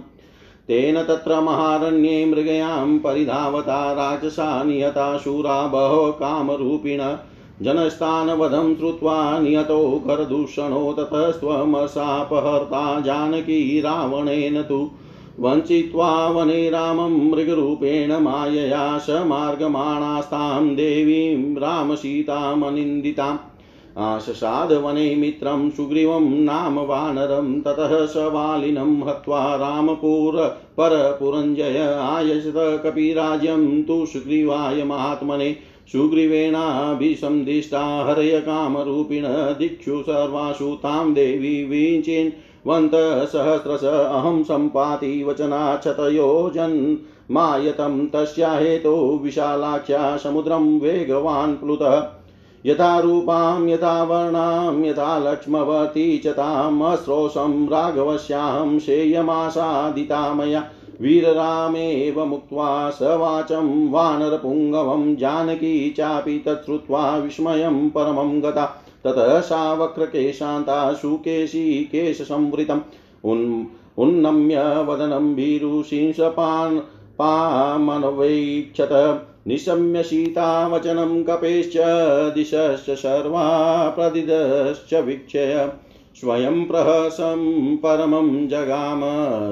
तेन 0.68 1.04
तत्र 1.04 1.42
महारण्ये 1.42 2.26
मृगयां 2.26 2.98
परिधावता 2.98 3.94
राक्षसा 3.94 4.64
नियता 4.64 5.18
शूरा 5.18 5.68
बहो 5.68 6.12
कामरूपिण 6.12 7.16
जनस्थानवधं 7.62 8.76
श्रुत्वा 8.76 9.40
नियतो 9.40 10.04
करदूषणो 10.08 10.96
ततस्त्वमसापहर्ता 11.00 13.00
जानकी 13.00 13.82
रावणेन 13.82 14.62
तु 14.62 14.92
वञ्चित्वा 15.40 16.28
वने 16.28 16.70
रामं 16.70 17.32
मृगरूपेण 17.32 18.18
मायया 18.18 18.98
स 18.98 19.10
मार्गमाणास्तां 19.10 20.76
देवीं 20.76 21.56
रामसीतामनिन्दिताम्। 21.56 23.38
आशसाधवने 23.98 25.16
मित्रं 25.16 25.70
सुग्रीवं 25.70 26.30
नाम 26.30 26.80
वानरं, 26.80 27.62
ततः 27.62 28.06
स 28.06 28.18
वालिनं 28.18 29.10
हत्वा 29.10 29.56
रामपुर 29.56 30.58
परपुरञ्जय 30.80 31.98
आयशत 32.02 32.54
कपिराज्यं 32.56 33.84
तु 33.84 34.06
सुग्रीवाय 34.06 34.84
महात्मने। 34.84 35.56
सुग्रीवेणाभिसन्दिष्टा 35.92 38.06
हरय 38.06 38.40
कामरूपिण 38.40 39.24
दिक्षु 39.60 40.02
सर्वासु 40.02 40.76
तां 40.76 41.14
देवी 41.14 41.64
विचिन् 41.64 42.70
वन्तसहस्रश 42.70 43.84
अहं 43.84 44.44
सम्पाति 44.44 45.24
वचनाक्षतयोजन् 45.24 46.96
मायतं 47.32 48.08
तस्या 48.08 48.52
हेतो 48.52 49.20
विशालाख्या 49.24 50.18
समुद्रं 50.18 50.80
वेगवान् 50.80 51.56
प्लुतः। 51.56 52.17
यथा 52.66 53.00
रूपां 53.00 53.70
यथा 53.70 54.04
वर्णां 54.04 54.86
यथा 54.86 55.20
लक्ष्मवती 55.20 56.18
च 56.18 56.28
तामस्रोषं 56.28 57.68
राघवस्यां 57.70 58.80
शेयमासादिता 58.80 60.34
मया 60.34 60.64
वीररामेव 61.02 62.26
मुक्त्वा 62.26 62.90
स 62.90 63.02
वाचं 63.02 63.92
वानरपुङ्गवं 63.92 65.16
जानकी 65.18 65.90
चापि 65.90 66.44
तच्छ्रुत्वा 66.48 67.18
विस्मयं 67.18 67.90
परमं 67.90 68.44
गता। 68.44 68.66
ततः 69.06 69.42
सा 69.42 69.74
वक्रकेशान्ता 69.74 70.94
सुकेशी 70.94 71.84
केशसंवृतम् 71.84 72.82
उन्, 73.24 73.66
उन्नम्य 73.98 74.84
वदनं 74.88 75.36
भीरुशिंसपान् 75.36 76.80
पामनवैक्षत 77.20 78.90
निशम्य 79.48 80.04
सीतावचनं 80.04 81.24
कपेश्च 81.24 81.74
दिशश्च 82.36 82.90
सर्वा 82.90 83.90
प्रदिदश्च 83.90 84.94
वीक्षय। 84.94 85.72
स्वयं 86.16 86.66
प्रहसं 86.66 87.78
परमं 87.78 88.48
जगाम, 88.48 89.02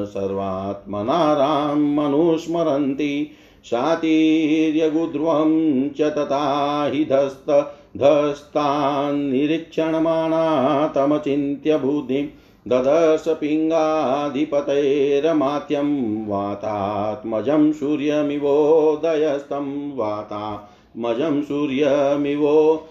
सर्वात्मनारां 0.05 1.77
मनुस्मरन्ति। 1.77 3.31
शातीर्यगुध्रुवं 3.65 5.89
च 5.89 6.01
तथा 6.01 6.89
हि 6.93 7.05
धस्त 7.05 7.75
धस्तान्निरीक्षणमाणा 7.97 10.87
तमचिन्त्य 10.87 11.77
बुद्धिं। 11.77 12.27
ददर्श 12.67 13.23
पिङ्गाधिपतेरमात्यं 13.27 16.27
वातात्मजं 16.27 17.73
सूर्यमिवोदयस्तं 17.73 19.97
वातात्मजं 19.97 21.41
सूर्यमिवो 21.41 22.89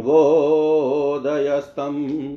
वोदयस्तम् 0.00 2.36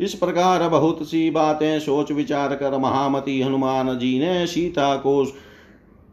इस 0.00 0.14
प्रकार 0.14 0.68
बहुत 0.68 1.02
सी 1.02 1.30
बातें 1.30 1.80
सोच 1.80 2.12
विचार 2.12 2.56
कर 2.56 2.78
महामती 2.78 3.40
हनुमान 3.40 3.98
जी 3.98 4.18
ने 4.18 4.46
सीता 4.46 4.96
को 4.96 5.26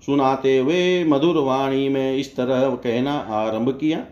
सुनाते 0.05 0.57
हुए 0.57 1.03
मधुर 1.03 1.38
वाणी 1.38 1.89
में 1.89 2.17
इस 2.17 2.36
तरह 2.36 2.75
कहना 2.75 3.11
आरंभ 3.11 3.78
किया। 3.80 4.05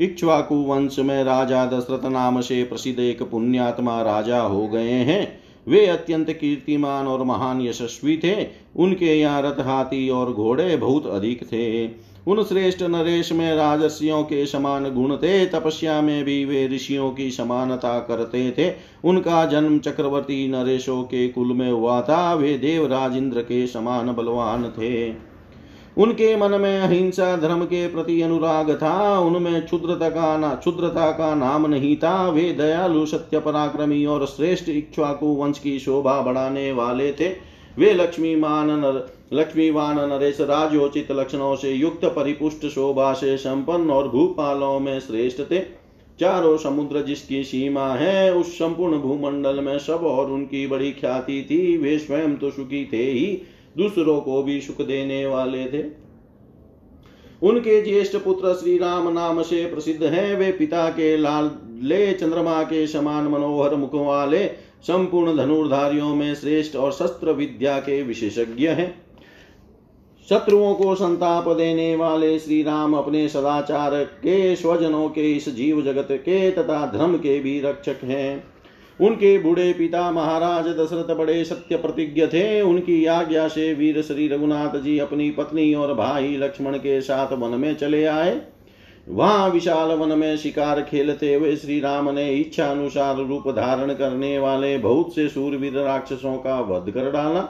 इक्ष्वाकु 0.00 0.54
वंश 0.54 0.98
में 0.98 1.24
राजा 1.24 1.66
दशरथ 1.66 2.10
नाम 2.10 2.40
से 2.40 2.64
प्रसिद्ध 2.64 3.00
एक 3.00 3.22
पुण्यात्मा 3.22 4.02
राजा 4.02 4.40
हो 4.40 4.68
गए 4.68 4.90
हैं। 4.90 5.42
वे 5.68 5.86
अत्यंत 5.86 6.30
कीर्तिमान 6.30 7.06
और 7.06 7.22
महान 7.22 7.60
यशस्वी 7.60 8.16
थे। 8.16 8.46
उनके 8.76 9.20
यहाँ 9.20 9.42
रथ 9.42 9.60
हाथी 9.60 10.08
और 10.08 10.32
घोड़े 10.32 10.76
बहुत 10.76 11.06
अधिक 11.06 11.44
थे। 11.44 11.86
उन 12.26 12.44
श्रेष्ठ 12.44 12.82
नरेश 12.82 13.32
में 13.32 13.54
राजस्यों 13.54 14.22
के 14.22 14.46
समान 14.46 14.94
गुण 14.94 15.16
थे। 15.16 15.46
तपस्या 15.46 16.00
में 16.00 16.24
भी 16.24 16.44
वे 16.44 16.68
ऋषियों 16.68 17.10
की 17.10 17.30
समानता 17.30 17.98
करते 17.98 18.54
थे। 18.58 18.74
उनका 19.04 19.46
जन्म 19.46 19.78
चक्रवर्ती 19.78 20.48
नरेशों 20.48 21.02
के 21.02 21.28
कुल 21.28 21.52
में 21.52 21.70
हुआ 21.70 22.02
था। 22.02 22.34
वे 22.34 22.58
देव 22.58 22.86
राजेंद्र 22.86 23.40
के 23.40 23.66
समान 23.66 24.12
बलवान 24.12 24.64
थे। 24.64 25.31
उनके 25.98 26.36
मन 26.36 26.50
में 26.50 26.80
अहिंसा 26.80 27.36
धर्म 27.36 27.64
के 27.64 27.86
प्रति 27.88 28.22
अनुराग 28.22 28.70
था, 28.70 29.18
उनमें 29.18 29.64
क्षुद्रता 29.64 30.08
का 30.08 30.36
ना, 30.36 30.54
क्षुद्रता 30.54 31.10
का 31.10 31.34
नाम 31.34 31.66
नहीं 31.66 31.96
था। 31.96 32.28
वे 32.28 32.52
दयालु 32.52 33.06
सत्य 33.06 33.40
पराक्रमी 33.40 34.06
और 34.06 34.26
श्रेष्ठ 34.26 34.68
इक्ष्वाकु 34.68 35.26
वंश 35.26 35.58
की 35.58 35.78
शोभा 35.78 36.20
बढ़ाने 36.20 36.72
वाले 36.72 37.12
थे। 37.12 37.28
वे 37.78 37.92
लक्ष्मीमान 37.94 38.70
नर 38.70 39.16
लक्ष्मीवान 39.32 40.00
नरेश 40.00 40.40
राजोचित 40.40 41.12
लक्षणों 41.12 41.56
से 41.56 41.72
युक्त, 41.72 42.04
परिपुष्ट, 42.04 42.66
शोभा 42.66 43.12
से 43.12 43.36
संपन्न 43.36 43.90
और 43.90 44.08
भूपालों 44.08 44.80
में 44.80 45.00
श्रेष्ठ 45.00 45.40
थे। 45.40 45.60
चारों 46.20 46.56
समुद्र 46.56 47.02
जिसकी 47.02 47.44
सीमा 47.44 47.88
है, 47.88 48.34
उस 48.34 48.54
संपूर्ण 48.54 48.98
भूमंडल 48.98 49.60
में 49.60 49.78
सब 49.78 50.00
और 50.04 50.30
उनकी 50.30 50.66
बड़ी 50.66 50.92
ख्याति 50.92 51.46
थी। 51.50 51.76
वे 51.76 51.98
स्वयं 51.98 52.36
तो 52.36 52.50
सुखी 52.50 52.90
थे 52.92 53.10
ही 53.10 53.42
दूसरों 53.76 54.20
को 54.20 54.42
भी 54.42 54.60
सुख 54.60 54.86
देने 54.86 55.26
वाले 55.26 55.64
थे। 55.64 55.84
उनके 57.42 57.82
ज्येष्ठ 57.82 58.16
पुत्र 58.16 58.54
श्री 58.54 58.78
राम 58.78 59.08
नाम 59.08 59.42
से 59.42 59.64
प्रसिद्ध 59.64 60.04
हैं। 60.04 60.36
वे 60.36 60.52
पिता 60.52 60.88
के 60.88 61.16
लाल 61.16 61.50
ले, 61.82 62.12
चंद्रमा 62.12 62.62
के 62.62 62.86
समान 62.86 63.24
मनोहर 63.24 63.74
मुख 63.74 63.94
वाले, 63.94 64.46
संपूर्ण 64.82 65.36
धनुर्धारियों 65.36 66.14
में 66.14 66.34
श्रेष्ठ 66.34 66.76
और 66.76 66.92
शस्त्र 66.92 67.32
विद्या 67.32 67.78
के 67.78 68.02
विशेषज्ञ 68.02 68.68
हैं। 68.68 69.02
शत्रुओं 70.30 70.74
को 70.74 70.94
संताप 70.94 71.48
देने 71.48 71.96
वाले 71.96 72.38
श्री 72.38 72.62
राम 72.62 72.94
अपने 72.94 73.28
सदाचार 73.28 74.04
के 74.04 74.56
स्वजनों 74.56 75.08
के 75.08 75.32
इस 75.32 75.48
जीव 75.48 75.82
जगत 75.82 76.08
के 76.10 76.50
तथा 76.50 76.86
धर्म 76.86 77.16
के 77.16 77.40
भी 77.40 77.60
रक्षक 77.60 77.96
हैं। 78.04 78.51
उनके 79.00 79.38
बूढ़े 79.38 79.72
पिता 79.72 80.10
महाराज 80.10 80.66
दशरथ 80.68 81.14
बड़े 81.16 81.44
सत्य 81.44 81.76
प्रतिज्ञ 81.76 82.26
थे। 82.26 82.60
उनकी 82.60 83.04
आज्ञा 83.06 83.46
से 83.48 83.72
वीर 83.74 84.00
श्री 84.02 84.28
रघुनाथ 84.28 84.78
जी 84.80 84.98
अपनी 84.98 85.30
पत्नी 85.30 85.72
और 85.74 85.94
भाई 85.94 86.36
लक्ष्मण 86.36 86.76
के 86.76 87.00
साथ 87.00 87.32
वन 87.32 87.58
में 87.60 87.74
चले 87.74 88.04
आए। 88.04 88.40
वहाँ 89.08 89.48
विशाल 89.50 89.88
वन 89.88 90.18
में 90.18 90.36
शिकार 90.36 90.82
खेलते 90.82 91.34
हुए 91.34 91.56
श्री 91.56 91.80
राम 91.80 92.10
ने 92.10 92.28
इच्छा 92.30 92.66
अनुसार 92.66 93.16
रूप 93.18 93.48
धारण 93.48 93.92
करने 93.94 94.38
वाले 94.38 94.76
बहुत 94.78 95.14
से 95.14 95.28
सूरवीर 95.28 95.78
राक्षसों 95.78 96.36
का 96.36 96.60
वध 96.60 96.90
कर 96.90 97.10
डाला। 97.10 97.48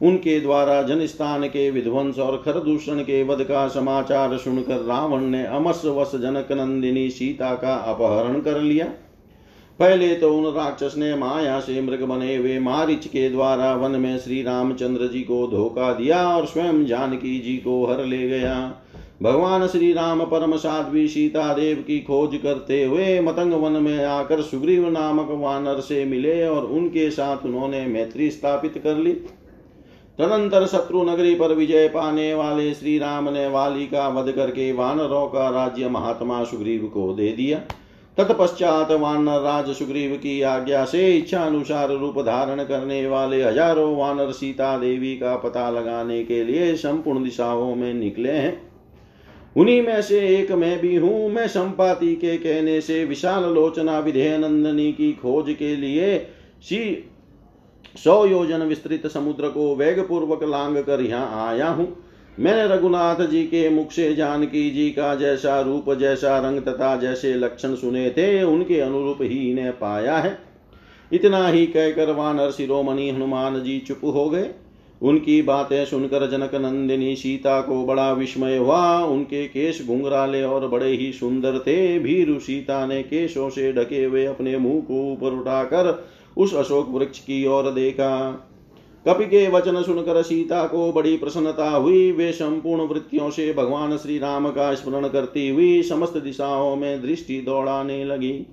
उनके 0.00 0.38
द्वारा 0.40 0.82
जनस्थान 0.82 1.46
के 1.48 1.70
विध्वंस 1.70 2.18
और 2.18 2.36
खरदूषण 2.44 3.00
के 3.00 3.22
वध 3.22 3.42
का 3.42 3.66
समाचार 3.68 4.36
सुनकर 4.36 4.84
रावण 4.84 5.20
ने 5.20 5.44
अमस 5.46 5.82
वश 5.86 6.12
जनक 6.14 6.52
नंदिनी 6.52 7.08
सीता 7.10 7.54
का 7.54 7.74
अपहरण 7.74 8.40
कर 8.40 8.60
लिया। 8.60 8.86
पहले 9.78 10.14
तो 10.14 10.32
उन 10.34 10.54
राक्षस 10.54 10.94
ने 10.98 11.14
माया 11.14 11.58
से 11.60 11.80
मृग 11.80 12.02
बने 12.02 12.36
हुए 12.36 12.58
मारिच 12.58 13.06
के 13.06 13.28
द्वारा 13.30 13.74
वन 13.74 13.90
में 13.90 14.18
श्री 14.18 14.42
रामचंद्र 14.42 15.06
जी 15.06 15.20
को 15.20 15.46
धोखा 15.46 15.92
दिया 15.92 16.26
और 16.28 16.46
स्वयं 16.46 16.84
जानकी 16.86 17.38
जी 17.38 17.56
को 17.56 17.84
हर 17.86 18.04
ले 18.04 18.28
गया। 18.28 18.54
भगवान 19.22 19.66
श्री 19.66 19.92
राम 19.92 20.24
परम 20.24 20.56
साध्वी 20.56 21.06
सीता 21.08 21.52
देव 21.54 21.84
की 21.86 21.98
खोज 22.00 22.38
करते 22.42 22.82
हुए 22.84 23.20
मतंग 23.20 23.52
वन 23.52 23.72
में 23.72 24.04
आकर 24.04 24.42
सुग्रीव 24.42 24.88
नामक 24.90 25.28
वानर 25.30 25.80
से 25.80 26.04
मिले 26.04 26.46
और 26.48 26.64
उनके 26.64 27.10
साथ 27.10 27.46
उन्होंने 27.46 27.84
मैत्री 27.86 28.30
स्थापित 28.30 28.80
कर 28.84 28.96
ली। 28.96 29.12
तदंतर 30.18 30.66
शत्रु 30.66 31.02
नगरी 31.02 31.34
पर 31.34 31.54
विजय 31.54 31.88
पाने 31.88 32.34
वाले 32.34 32.72
श्री 32.74 32.98
राम 32.98 33.28
ने 33.28 33.46
वाली 33.46 33.86
का 33.86 34.08
वध 34.08 34.32
करके 34.32 34.72
वानरों 34.72 35.26
का 35.28 35.48
राज्य 35.50 35.88
महात्मा 35.88 36.44
सुग्रीव 36.44 36.90
को 36.94 37.12
दे 37.14 37.32
दिया। 37.32 37.60
तत्पश्चात 38.18 38.90
वानर 38.92 39.40
राज 39.40 39.70
सुग्रीव 39.70 40.14
की 40.16 40.40
आज्ञा 40.42 40.84
से 40.84 41.16
इच्छा 41.16 41.40
अनुसार 41.40 41.90
रूप 41.90 42.18
धारण 42.18 42.62
करने 42.64 43.06
वाले 43.06 43.42
हज़ारों 43.42 43.96
वानर 43.96 44.30
सीता 44.32 44.76
देवी 44.78 45.14
का 45.16 45.34
पता 45.36 45.70
लगाने 45.70 46.22
के 46.24 46.42
लिए 46.44 46.74
संपूर्ण 46.76 47.24
दिशाओं 47.24 47.74
में 47.74 47.92
निकले 47.94 48.30
हैं। 48.30 48.60
उन्हीं 49.56 49.82
में 49.82 50.00
से 50.02 50.20
एक 50.28 50.52
मैं 50.52 50.78
भी 50.80 50.94
हूँ। 50.96 51.28
मैं 51.30 51.46
संपाति 51.48 52.14
के 52.14 52.36
कहने 52.36 52.80
से 52.80 53.04
विशाल 53.04 53.44
लोचना 53.44 53.98
विधेय 53.98 54.36
नंदनी 54.38 54.92
की 54.92 55.12
खोज 55.12 55.54
के 55.58 55.74
लिए 55.76 56.16
सी 56.62 57.10
सौ 57.96 58.24
योजन 58.26 58.62
विस्तृत 58.62 59.06
समुद्र 59.06 59.48
को 59.48 59.74
वेग 59.76 60.00
पूर्वक 60.00 60.42
लांग 60.44 60.76
कर 60.76 61.00
यहाँ 61.00 61.48
आया 61.48 61.68
हूँ। 61.68 61.86
मैंने 62.40 62.76
रघुनाथ 62.76 63.26
जी 63.26 63.42
के 63.42 63.68
मुख 63.70 63.90
से 63.90 64.14
जानकी 64.14 64.70
जी 64.70 64.90
का 64.90 65.14
जैसा 65.14 65.60
रूप, 65.60 65.94
जैसा 65.94 66.38
रंग 66.38 66.60
तथा 66.60 66.96
जैसे 66.96 67.34
लक्षण 67.34 67.74
सुने 67.74 68.10
थे, 68.10 68.42
उनके 68.42 68.80
अनुरूप 68.80 69.18
ही 69.20 69.50
इन्हें 69.50 69.72
पाया 69.72 70.16
है। 70.16 70.38
इतना 71.12 71.48
ही 71.48 71.66
कहकर 71.66 72.10
वानर 72.10 72.50
शिरोमणि 72.50 73.10
हनुमान 73.10 73.62
जी 73.62 73.78
चुप 73.78 74.00
हो 74.04 74.30
गए। 74.30 74.50
उनकी 75.02 75.42
बातें 75.42 75.84
सुनकर 75.84 76.30
जनक 76.30 76.54
नंदिनी 76.54 77.16
सीता 77.16 77.60
को 77.60 77.84
बड़ा 77.86 78.12
विस्मय 78.12 78.56
हुआ। 78.56 78.98
उनके 78.98 79.46
केश 79.46 79.86
घुंघराले 79.86 80.42
और 80.42 80.68
बड़े 80.68 80.90
ही 80.90 81.12
सुंदर 81.12 81.58
थे। 81.58 81.98
भीरु 81.98 82.38
सीता 82.38 82.86
ने 82.86 83.02
केशों 83.02 83.50
से 83.50 83.72
ढके 83.72 84.04
हुए 84.04 84.24
अपने 84.24 84.56
मुँह 84.58 84.80
को 84.80 85.12
ऊपर 85.12 85.26
उठाकर 85.26 86.08
उस 86.36 86.54
अशोक 86.54 86.88
वृक्ष 86.90 87.18
की 87.18 87.46
ओर 87.46 87.70
देखा। 87.70 88.10
कपि 89.08 89.24
के 89.24 89.48
वचन 89.50 89.82
सुनकर 89.82 90.22
सीता 90.22 90.66
को 90.66 90.92
बड़ी 90.92 91.16
प्रसन्नता 91.16 91.70
हुई। 91.70 92.12
वे 92.12 92.32
संपूर्ण 92.32 92.82
वृत्तियों 92.82 93.30
से 93.30 93.52
भगवान 93.52 93.96
श्री 93.96 94.18
राम 94.18 94.48
का 94.50 94.74
स्मरण 94.74 95.08
करती 95.08 95.48
हुई 95.48 95.82
समस्त 95.82 96.16
दिशाओं 96.16 96.76
में 96.76 97.02
दृष्टि 97.02 97.40
दौड़ाने 97.40 98.04
लगी। 98.04 98.46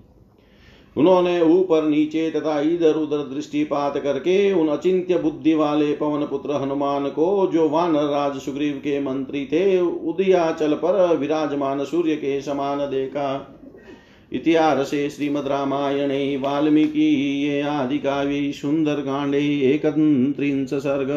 उन्होंने 0.97 1.41
ऊपर, 1.41 1.83
नीचे 1.83 2.29
तथा 2.31 2.59
इधर 2.61 2.93
उधर 2.93 3.17
दृष्टिपात 3.17 3.97
करके 3.97 4.51
उन 4.51 4.67
अचिंत्य 4.67 5.17
बुद्धि 5.17 5.53
वाले 5.53 5.93
पवन 5.93 6.25
पुत्र 6.25 6.51
हनुमान 6.51 7.09
को, 7.09 7.49
जो 7.53 7.69
वानर 7.69 8.03
राज 8.03 8.37
सुग्रीव 8.37 8.73
के 8.73 8.99
मंत्री 8.99 9.45
थे, 9.45 9.79
उदयाचल 9.81 10.73
पर 10.73 11.17
विराजमान 11.17 11.83
सूर्य 11.85 12.15
के 12.15 12.41
समान 12.41 12.77
देखा। 12.77 13.57
इतिहासे 14.33 15.09
श्रीमद्रामायणे 15.09 16.37
वाल्मीकीये 16.37 17.61
आदिकाव्ये 17.61 18.51
सुन्दरकाण्डे 18.51 19.39
एकत्रिंश 19.39 20.69
सर्ग 20.69 21.09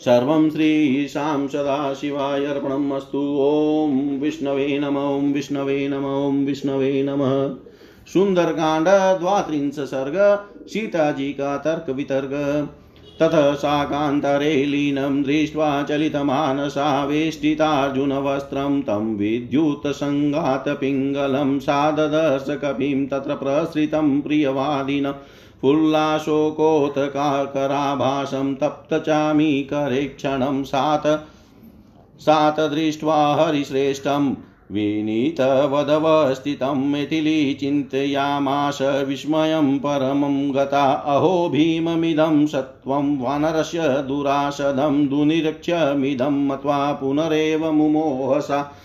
सर्वं 0.00 0.50
श्रीशां 0.50 1.48
सदाशिवाय 1.48 2.44
अर्पणम् 2.44 2.92
अस्तु 2.92 3.36
ॐ 3.40 4.18
विष्णवे 4.20 4.78
नम, 4.78 4.96
ॐ 4.96 5.32
विष्णवे 5.32 5.88
नम, 5.88 6.04
ॐ 6.04 6.44
विष्णवे 6.44 7.02
नमः। 7.02 7.48
सुंदरकांड 8.12 9.18
द्वात्रिंश 9.20 9.74
सर्ग 9.74 10.46
सीताजी 10.68 11.32
का 11.32 11.56
तर्क 11.56 11.90
वितर्क। 11.90 12.68
ततः 13.20 13.54
शाकान्तरे 13.54 14.66
लीनं 14.66 15.22
दृष्ट्वा 15.22 15.82
चलितमानसा 15.82 17.04
वेष्टितार्जुनवस्त्रं 17.04 18.82
तं 18.82 19.16
विद्युत्सङ्गातपिङ्गलं 19.16 21.58
साददर्श 21.58 22.60
कपिं 22.64 23.06
तत्र 23.06 23.34
प्रसृतं 23.34 24.20
प्रियवादिन 24.20 25.14
फुल्लाशोकोत्काकराभासं 25.60 28.54
तप्तचामीकरे 28.54 30.04
क्षणं 30.04 30.64
सात 30.64 31.26
सात 32.20 32.60
दृष्ट्वा 32.60 33.34
हरिश्रेष्ठम् 33.34 34.34
विनीतवदवस्थितं 34.72 36.90
मिथिली 36.90 37.54
चिन्तयामाश 37.54 38.78
विस्मयं 38.82 39.78
परमं 39.78 40.54
गता। 40.54 40.92
अहो 40.92 41.48
भीममिदं 41.48 42.46
सत्त्वं 42.46 43.18
वानरस्य 43.18 43.78
दुराशदं 43.78 45.08
दुनिरक्ष्यमिदं 45.08 46.46
मत्वा 46.46 46.92
पुनरेव 46.92 47.72
मुमोहसा। 47.72 48.78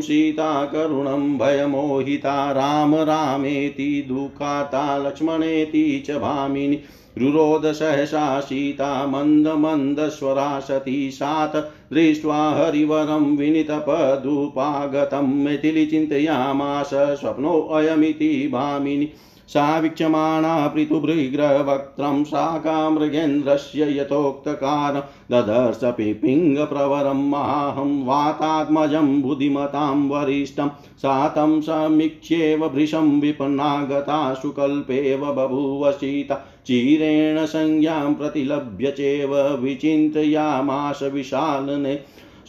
सीता 0.00 0.64
करुणं 0.64 1.38
भयमोहिता। 1.38 2.52
राम 2.52 2.94
रामेति 2.94 4.06
दुःखाता 4.08 4.98
लक्ष्मणेति 4.98 6.04
च 6.06 6.10
भामिनि। 6.10 6.78
रुरोध 7.18 7.72
सहसा 7.72 8.40
सीता 8.40 9.06
मन्दमन्दस्वरा 9.06 10.60
सती 10.60 11.10
सात् 11.10 11.56
दृष्ट्वा 11.94 12.40
हरिवरं 12.50 13.36
विनितपदुपागतं 13.36 15.28
मिथिलिचिन्तयामास 15.44 16.90
स्वप्नोऽयमिति 16.94 18.50
भामिनि। 18.52 19.08
सा 19.48 19.78
वीक्षमाणा 19.78 20.66
पृथुभृग्रवक्त्रं 20.66 22.24
शाकामृगेन्द्रस्य 22.24 23.98
यथोक्तकार 23.98 24.94
ददर्श 25.30 25.80
पिपिङ्गप्रवरं 25.84 27.28
माहं 27.30 28.04
वातात्मजं 28.04 29.22
बुद्धिमतां 29.22 30.08
वरिष्ठं 30.08 30.68
सा 30.98 31.28
तं 31.28 31.60
समीक्ष्येव 31.60 32.68
भृशं 32.68 33.20
विपन्नागता 33.20 34.34
सुकल्पेव 34.34 35.32
बभूव 35.32 35.90
चीरेण 35.92 36.36
चिरेण 36.66 37.44
संज्ञां 37.44 38.14
प्रतिलभ्य 38.14 38.90
चेव 38.90 39.36
विचिन्तयामाश 39.56 41.02
विशालने 41.02 41.94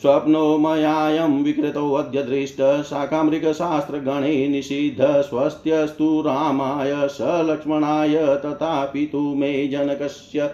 स्वप्नो 0.02 0.58
मयायं 0.58 1.44
विकृतोऽद्य 1.44 2.24
दृष्ट 2.24 2.84
शाकामृगशास्त्रगणे 2.84 4.48
निषिद्ध 4.48 5.22
स्वस्त्यस्तु 5.22 6.22
रामाय 6.22 7.08
स 7.08 7.46
लक्ष्मणाय 7.50 8.38
तथा 8.46 8.86
पितु 8.86 9.36
मे 9.36 9.68
जनकस्य 9.68 10.52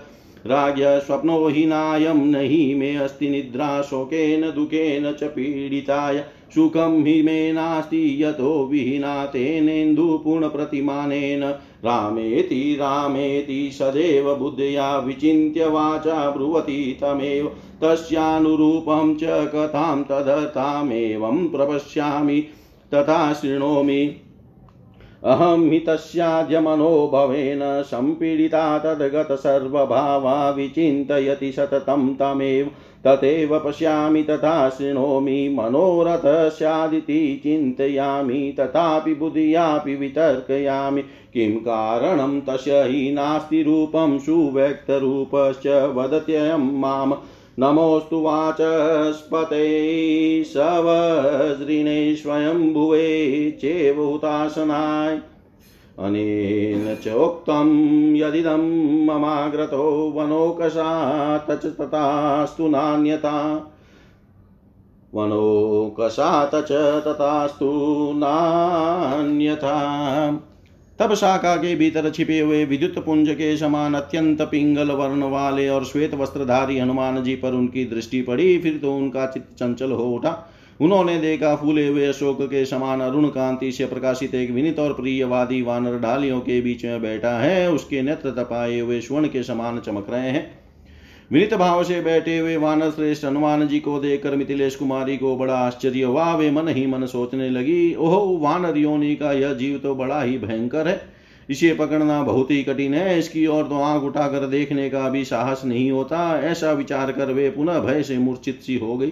राज्ञ 0.47 0.99
स्वप्नो 0.99 1.47
हि 1.47 2.75
मे 2.75 2.95
अस्ति 2.95 3.29
निद्रा 3.29 3.81
शोकेन 3.81 4.51
दुःखेन 4.51 5.11
च 5.11 5.31
पीडिताय 5.35 6.25
सुखं 6.55 7.05
हि 7.05 7.21
मे 7.21 7.53
नास्ति 7.53 8.23
यतो 8.23 8.65
विहीना 8.65 9.25
तेनेन्दुपूर्णप्रतिमानेन 9.25 11.53
रामेति 11.85 12.77
रामेति 12.79 13.71
सदैव 13.73 14.35
बुद्धया 14.35 14.97
विचिन्त्य 14.97 15.67
वाचा 15.67 16.31
ब्रुवति 16.31 16.97
तमेव 17.01 17.47
तस्यानुरूपं 17.81 19.15
च 19.15 19.23
कथां 19.23 20.03
तदर्थामेवं 20.03 21.49
प्रपश्यामि। 21.49 22.47
तथा 22.93 23.33
शृणोमि। 23.33 24.15
अहं 25.23 25.71
हि 25.71 25.79
तस्याद्य 25.79 26.59
मनोभवेन 26.59 27.59
सम्पीडिता 27.63 28.79
तद्गतसर्वभावा 28.79 30.49
विचिन्तयति 30.49 31.51
सततं 31.51 32.13
तमेव 32.13 32.71
तथैव 33.07 33.59
पश्यामि 33.59 34.23
तथा 34.23 34.69
शृणोमि, 34.69 35.55
मनोरथ 35.59 36.49
स्यादिति 36.49 37.39
चिन्तयामि, 37.43 38.55
तथापि 38.59 39.13
बुद्धियापि 39.13 39.95
वितर्कयामि। 39.95 41.01
किं 41.01 41.51
कारणं 41.51 42.41
तस्य 42.41 42.71
हि 42.71 43.11
नास्ति 43.11 43.63
रूपं 43.63 44.19
सुव्यक्तरूपश्च 44.19 45.67
वदत्ययं 45.67 46.79
माम्। 46.79 47.13
नमोऽस्तु 47.59 48.21
वाचस्पते 48.21 49.73
सवज्रिणे 50.43 52.15
स्वयंभुवे 52.15 53.51
चेवहुतासनाय 53.51 55.19
अनेन 55.99 56.95
चोक्तं 56.95 57.67
यदिदं 58.15 58.63
ममाग्रतो 59.05 60.13
वनोकषात् 60.15 61.51
च 61.51 61.65
तथास्तु 61.65 62.67
नान्यता। 62.67 63.33
वनोकषात् 65.13 66.55
च 66.55 66.71
तथास्तु 67.07 67.69
नान्यथा। 68.15 69.75
तब 70.99 71.13
शाखा 71.13 71.55
के 71.55 71.75
भीतर 71.75 72.09
छिपे 72.09 72.39
हुए 72.39 72.65
विद्युत 72.65 72.97
पुंज 73.05 73.29
के 73.29 73.57
समान 73.57 73.93
अत्यंत 73.93 74.41
पिंगल 74.41 74.91
वर्ण 74.91 75.23
वाले 75.23 75.67
और 75.69 75.85
श्वेत 75.85 76.13
वस्त्रधारी 76.13 76.79
हनुमान 76.79 77.23
जी 77.23 77.35
पर 77.35 77.53
उनकी 77.53 77.85
दृष्टि 77.85 78.21
पड़ी, 78.21 78.57
फिर 78.57 78.77
तो 78.77 78.95
उनका 78.95 79.25
चित्त 79.25 79.55
चंचल 79.59 79.91
हो 79.91 80.03
उठा। 80.03 80.49
उन्होंने 80.81 81.17
देखा 81.19 81.55
फूले 81.55 81.87
हुए 81.87 82.05
अशोक 82.05 82.41
के 82.41 82.65
समान 82.65 83.01
अरुण 83.01 83.27
कांति 83.27 83.71
से 83.71 83.85
प्रकाशित 83.85 84.35
एक 84.35 84.51
विनित 84.51 84.79
और 84.79 84.93
प्रियवादी 84.93 85.61
वानर 85.61 85.99
डालियों 85.99 86.39
के 86.39 86.61
बीच 86.61 86.85
में 86.85 87.01
बैठा 87.01 87.39
है। 87.39 87.71
उसके 87.71 88.01
नेत्र 88.01 88.29
तपाए 88.29 88.79
हुए 88.79 89.01
स्वर्ण 89.01 89.27
के 89.27 89.43
समान 89.43 89.79
चमक 89.79 90.07
रहे 90.09 90.29
हैं। 90.29 90.63
विनित 91.31 91.53
भाव 91.53 91.83
से 91.83 92.01
बैठे 92.01 92.37
हुए 92.37 92.57
वानर 92.57 92.89
श्रेष्ठ 92.89 93.25
हनुमान 93.25 93.67
जी 93.67 93.79
को 93.79 93.99
देखकर 93.99 94.35
मिथिलेश 94.35 94.75
कुमारी 94.75 95.17
को 95.17 95.35
बड़ा 95.37 95.55
आश्चर्य 95.55 96.03
हुआ। 96.03 96.35
वे 96.35 96.51
मन 96.51 96.67
ही 96.67 96.85
मन 96.85 97.05
सोचने 97.05 97.49
लगी, 97.49 97.95
ओहो, 97.95 98.37
वानर 98.37 98.77
योनि 98.77 99.15
का 99.15 99.31
यह 99.31 99.53
जीव 99.53 99.77
तो 99.77 99.95
बड़ा 99.95 100.21
ही 100.21 100.37
भयंकर 100.37 100.87
है। 100.87 101.01
इसे 101.49 101.73
पकड़ना 101.73 102.23
बहुत 102.23 102.51
ही 102.51 102.63
कठिन 102.63 102.93
है। 102.93 103.19
इसकी 103.19 103.47
ओर 103.47 103.63
तो 103.63 103.81
आँख 103.81 104.03
उठाकर 104.03 104.47
देखने 104.47 104.89
का 104.89 105.09
भी 105.09 105.25
साहस 105.25 105.61
नहीं 105.65 105.91
होता। 105.91 106.41
ऐसा 106.43 106.71
विचार 106.71 107.11
कर 107.11 107.31
वे 107.31 107.49
पुनः 107.49 107.79
भय 107.79 108.03
से 108.03 108.17
मूर्छित 108.17 108.61
सी 108.61 108.77
हो 108.77 108.97
गई। 108.97 109.11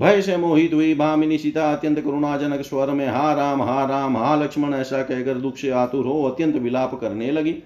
भय 0.00 0.22
से 0.22 0.36
मोहित 0.36 0.74
हुई 0.74 0.94
भामिनी 0.94 1.38
सीता 1.38 1.72
अत्यंत 1.72 2.00
करुणाजनक 2.00 2.60
स्वर 2.60 2.90
में, 2.90 3.08
हा 3.08 3.32
राम 3.34 3.62
हा 3.62 3.84
राम, 3.84 4.16
हा 4.16 4.36
लक्ष्मण, 4.36 4.74
ऐसा 4.74 5.02
कहकर 5.02 5.34
दुख 5.34 5.56
से 5.56 5.70
आतुर 5.70 6.06
हो, 6.06 6.22
अत्यंत 6.22 6.54
विलाप 6.54 6.98
करने 7.00 7.30
लगी। 7.30 7.56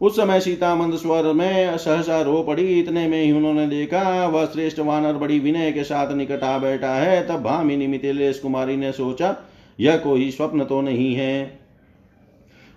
उस 0.00 0.16
समय 0.16 0.40
सीता 0.40 0.74
मंद 0.74 0.94
स्वर 0.94 1.32
में 1.32 1.78
सहसा 1.78 2.22
रो 2.22 2.42
पड़ी, 2.42 2.80
इतने 2.80 3.08
में 3.08 3.22
ही 3.22 3.32
उन्होंने 3.32 3.66
देखा, 3.66 4.26
वह 4.26 4.44
श्रेष्ठ 4.44 4.78
वानर 4.78 5.12
बड़ी 5.12 5.38
विनय 5.38 5.72
के 5.72 5.84
साथ 5.84 6.12
निकट 6.12 6.42
आ 6.42 6.58
बैठा 6.58 6.94
है, 6.94 7.28
तब 7.28 7.42
भामिनी 7.42 7.86
मिथिलेश 7.86 8.38
कुमारी 8.38 8.76
ने 8.76 8.92
सोचा, 8.92 9.36
यह 9.80 9.96
कोई 9.96 10.30
स्वप्न 10.30 10.64
तो 10.64 10.80
नहीं 10.80 11.14
है। 11.14 11.59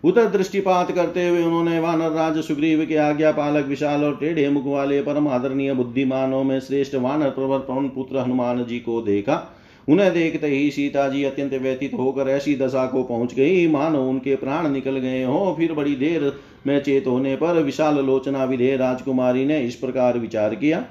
उधर 0.03 0.25
दृष्टिपात 0.27 0.91
करते 0.91 1.27
हुए 1.27 1.43
उन्होंने 1.43 1.79
वानर 1.79 2.11
राज 2.11 2.37
सुग्रीव 2.37 2.85
के 2.85 2.95
आज्ञा 2.95 3.31
पालक 3.31 3.65
विशाल 3.65 4.03
और 4.03 4.15
टेढ़े 4.15 4.49
मुख 4.49 4.65
वाले 4.65 5.01
परम 5.01 5.27
आदरणीय 5.27 5.73
बुद्धिमानों 5.73 6.43
में 6.43 6.59
श्रेष्ठ 6.59 6.95
वानर 6.95 7.29
प्रवर 7.29 7.59
पवन 7.59 7.87
पुत्र 7.89 8.17
हनुमान 8.17 8.63
जी 8.65 8.79
को 8.79 9.01
देखा। 9.01 9.41
उन्हें 9.87 10.13
देखते 10.13 10.47
ही 10.47 10.71
सीता 10.71 11.07
जी 11.09 11.23
अत्यंत 11.23 11.53
व्यतीत 11.53 11.93
होकर 11.93 12.29
ऐसी 12.29 12.55
दशा 12.55 12.85
को 12.85 13.03
पहुँच 13.03 13.33
गई। 13.33 13.67
मानो 13.67 14.03
उनके 14.03 14.35
प्राण 14.35 14.69
निकल 14.69 14.97
गए 14.97 15.23
हो, 15.23 15.55
फिर 15.59 15.73
बड़ी 15.73 15.95
देर 15.95 16.31
में 16.67 16.79
चेत 16.83 17.07
होने 17.07 17.35
पर 17.35 17.61
विशाल 17.61 18.05
लोचना 18.05 18.43
विधेय 18.43 18.75
राजकुमारी 18.77 19.45
ने 19.45 19.59
इस 19.59 19.75
प्रकार 19.75 20.17
विचार 20.17 20.55
किया। 20.55 20.83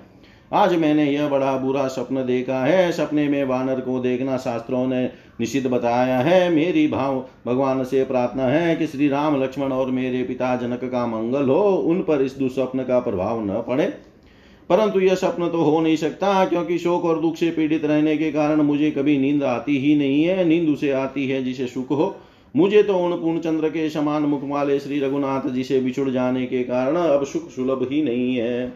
आज 0.53 0.75
मैंने 0.75 1.05
यह 1.05 1.29
बड़ा 1.29 1.57
बुरा 1.57 1.87
स्वप्न 1.89 2.25
देखा 2.27 2.59
है। 2.65 2.91
सपने 2.93 3.29
में 3.29 3.45
वानर 3.45 3.81
को 3.81 3.99
देखना 4.01 4.37
शास्त्रों 4.37 4.87
ने 4.87 5.05
निषिद्ध 5.43 5.67
बताया 5.71 6.19
है, 6.19 6.51
मेरी 6.51 6.87
भाव, 6.89 7.25
भगवान 7.47 7.85
से 7.85 8.05
प्रार्थना 8.05 8.45
है 8.45 8.77
कि 8.77 8.87
श्री 8.87 9.09
राम 9.09 9.43
लक्ष्मण 9.43 9.73
और 9.73 9.91
मेरे 9.91 10.23
पिता 10.23 10.57
जनक 10.57 10.85
का 10.85 11.07
मंगल 11.07 11.49
हो, 11.49 11.63
उन 11.77 12.01
पर 12.01 12.23
इस 12.23 12.37
दुस्वप्न 12.39 12.83
का 12.83 13.01
प्रभाव 13.01 13.45
न 13.45 13.63
पड़े। 13.69 13.87
परंतु 14.71 15.01
यह 15.01 15.15
स्वप्न 15.15 15.49
तो 15.49 15.63
हो 15.63 15.81
नहीं 15.81 15.97
सकता, 15.97 16.45
क्योंकि 16.45 16.79
शोक 16.79 17.05
और 17.05 17.21
दुख 17.21 17.37
से 17.37 17.51
पीड़ित 17.51 17.85
रहने 17.85 18.17
के 18.17 18.33
कारण 18.33 18.61
मुझे 18.61 18.91
कभी 18.91 19.19
नींद 19.19 19.43
आती 19.45 19.79
ही 19.79 19.97
नहीं 19.97 20.25
है, 20.25 20.45
नींद 20.45 20.69
उसे 20.69 20.91
आती 20.91 21.29
है 21.29 21.43
जिसे 21.45 21.67
सुख 21.67 21.91
हो। 21.91 22.15
मुझे 22.57 22.83
तो 22.83 22.99
उन 22.99 23.13
पूर्ण 23.13 23.39
चंद्र 23.39 23.69
के 23.69 23.91
समान 23.91 24.23
मुख 24.23 24.41
वाले 24.45 24.79
श्री 24.81 25.01
रघुनाथ 25.01 25.49
जी 25.51 25.65
से 25.65 25.81
बिछुड़ 25.81 26.11
जाने 26.11 26.47
के 26.47 26.63
कारण 26.63 26.97
अब 26.97 27.25
सुख 27.25 27.51
सुलभ 27.51 27.89
ही 27.93 28.03
नहीं 28.03 28.37
है। 28.37 28.73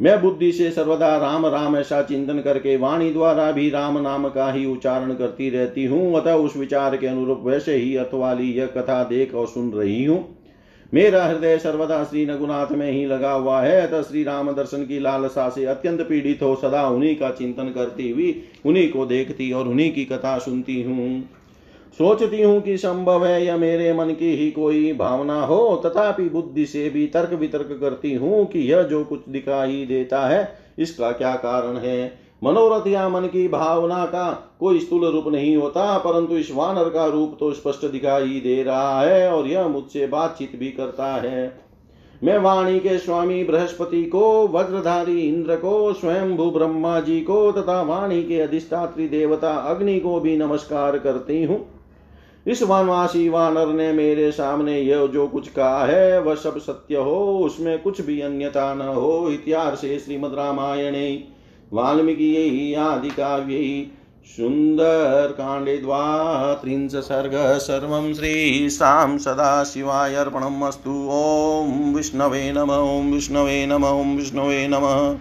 मैं 0.00 0.20
बुद्धि 0.22 0.50
से 0.52 0.70
सर्वदा 0.70 1.16
राम 1.16 1.46
राम 1.46 1.76
ऐसा 1.76 2.00
चिंतन 2.02 2.38
करके 2.40 2.76
वाणी 2.76 3.10
द्वारा 3.12 3.50
भी 3.52 3.68
राम 3.70 3.98
नाम 3.98 4.28
का 4.28 4.50
ही 4.52 4.64
उच्चारण 4.66 5.14
करती 5.14 5.48
रहती 5.50 5.84
हूँ। 5.84 6.14
अतः 6.20 6.34
उस 6.34 6.56
विचार 6.56 6.96
के 6.96 7.06
अनुरूप 7.06 7.42
वैसे 7.44 7.74
ही 7.74 7.96
अर्थ 7.96 8.14
वाली 8.14 8.50
यह 8.52 8.66
कथा 8.66 9.02
देख 9.04 9.34
और 9.34 9.46
सुन 9.46 9.70
रही 9.72 10.04
हूँ। 10.04 10.18
मेरा 10.92 11.24
हृदय 11.24 11.58
सर्वदा 11.58 12.02
श्री 12.04 12.24
रघुनाथ 12.24 12.72
में 12.72 12.90
ही 12.92 13.04
लगा 13.06 13.32
हुआ 13.32 13.60
है। 13.62 13.80
अतः 13.80 14.02
श्री 14.02 14.22
राम 14.24 14.50
दर्शन 14.52 14.84
की 14.84 14.98
लालसा 14.98 15.48
से 15.48 15.64
अत्यंत 15.64 16.00
पीड़ित 16.00 16.42
हो 16.42 16.54
सदा 16.56 16.86
उन्हीं 16.88 17.14
का 17.16 17.30
चिंतन 17.30 17.68
करती 17.68 18.10
हुई 18.10 18.34
उन्हीं 18.66 18.88
को 18.92 19.06
देखती 19.06 19.50
और 19.52 19.68
उन्हीं 19.68 19.92
की 19.92 20.04
कथा 20.04 20.38
सुनती 20.38 20.82
हूँ। 20.82 21.28
सोचती 21.98 22.42
हूँ 22.42 22.60
कि 22.60 22.76
संभव 22.76 23.24
है 23.26 23.44
या 23.44 23.56
मेरे 23.56 23.92
मन 23.92 24.10
की 24.10 24.34
ही 24.36 24.50
कोई 24.50 24.92
भावना 24.92 25.40
हो, 25.40 25.76
तथापि 25.76 26.28
बुद्धि 26.28 26.66
से 26.66 26.88
भी 26.90 27.06
तर्क 27.06 27.32
वितर्क 27.32 27.78
करती 27.80 28.14
हूँ 28.14 28.44
कि 28.46 28.58
यह 28.72 28.82
जो 28.82 29.04
कुछ 29.04 29.28
दिखाई 29.28 29.84
देता 29.86 30.26
है, 30.28 30.52
इसका 30.78 31.10
क्या 31.12 31.34
कारण 31.34 31.76
है? 31.76 32.12
मनोरथ 32.44 32.86
या 32.86 33.08
मन 33.08 33.22
की 33.22 33.46
भावना 33.48 34.04
का 34.04 34.30
कोई 34.60 34.78
स्थूल 34.80 35.04
रूप 35.04 35.24
नहीं 35.28 35.56
होता, 35.56 35.96
परंतु 35.98 36.36
इस 36.36 36.50
वानर 36.52 36.88
का 36.88 37.06
रूप 37.06 37.36
तो 37.40 37.52
स्पष्ट 37.52 37.84
दिखाई 37.86 38.40
दे 38.40 38.62
रहा 38.62 39.00
है 39.00 39.32
और 39.32 39.46
यह 39.46 39.68
मुझसे 39.68 40.06
बातचीत 40.06 40.58
भी 40.58 40.70
करता 40.70 41.06
है। 41.16 41.52
मैं 42.24 42.38
वाणी 42.38 42.78
के 42.80 42.96
स्वामी 42.98 43.42
बृहस्पति 43.44 44.02
को, 44.04 44.48
वज्रधारी 44.48 45.20
इंद्र 45.20 45.56
को 45.56 45.92
स्वयं 45.92 46.36
भू 46.36 46.50
ब्रह्मा 46.50 46.98
जी 47.00 47.20
को, 47.20 47.52
तथा 47.52 47.80
वाणी 47.82 48.22
के 48.22 48.40
अधिष्ठात्री 48.40 49.08
देवता 49.08 49.52
अग्नि 49.68 49.98
को 50.00 50.18
भी 50.20 50.36
नमस्कार 50.36 50.98
करती 50.98 51.42
हूँ। 51.44 51.79
इस 52.46 52.62
वनवासी 52.62 53.28
वानर 53.28 53.66
ने 53.66 53.92
मेरे 53.92 54.32
सामने 54.32 54.80
यह 54.80 55.06
जो 55.06 55.28
कुछ 55.28 55.48
कहा 55.48 55.84
है, 55.84 56.20
वह 56.20 56.34
सब 56.34 56.58
सत्य 56.58 56.96
हो, 56.96 57.38
उसमें 57.38 57.82
कुछ 57.82 58.00
भी 58.00 58.20
अन्यता 58.20 58.74
न 58.74 58.80
हो, 58.80 59.30
इतिहास 59.30 59.80
श्रीमद 59.80 60.34
रामायणे, 60.34 61.24
वाल्मीकि 61.72 62.74
आदि 62.74 63.08
काव्य 63.08 63.86
सुन्दरकाण्डे 64.36 65.76
द्वात्रिंश 65.76 66.92
सर्ग 66.92 67.58
सर्वं 67.58 68.14
श्रीशां 68.14 69.18
सदाशिवाय 69.18 70.14
अर्पणम् 70.14 70.62
अस्तु। 70.62 71.08
ॐ 71.12 71.94
विष्णवे 71.94 72.52
नम 72.52 72.70
ॐ 72.70 73.12
विष्णवे 73.12 73.66
नम 73.66 73.84
ॐ 73.84 74.16
विष्णवे 74.16 74.68
नमः। 74.68 75.18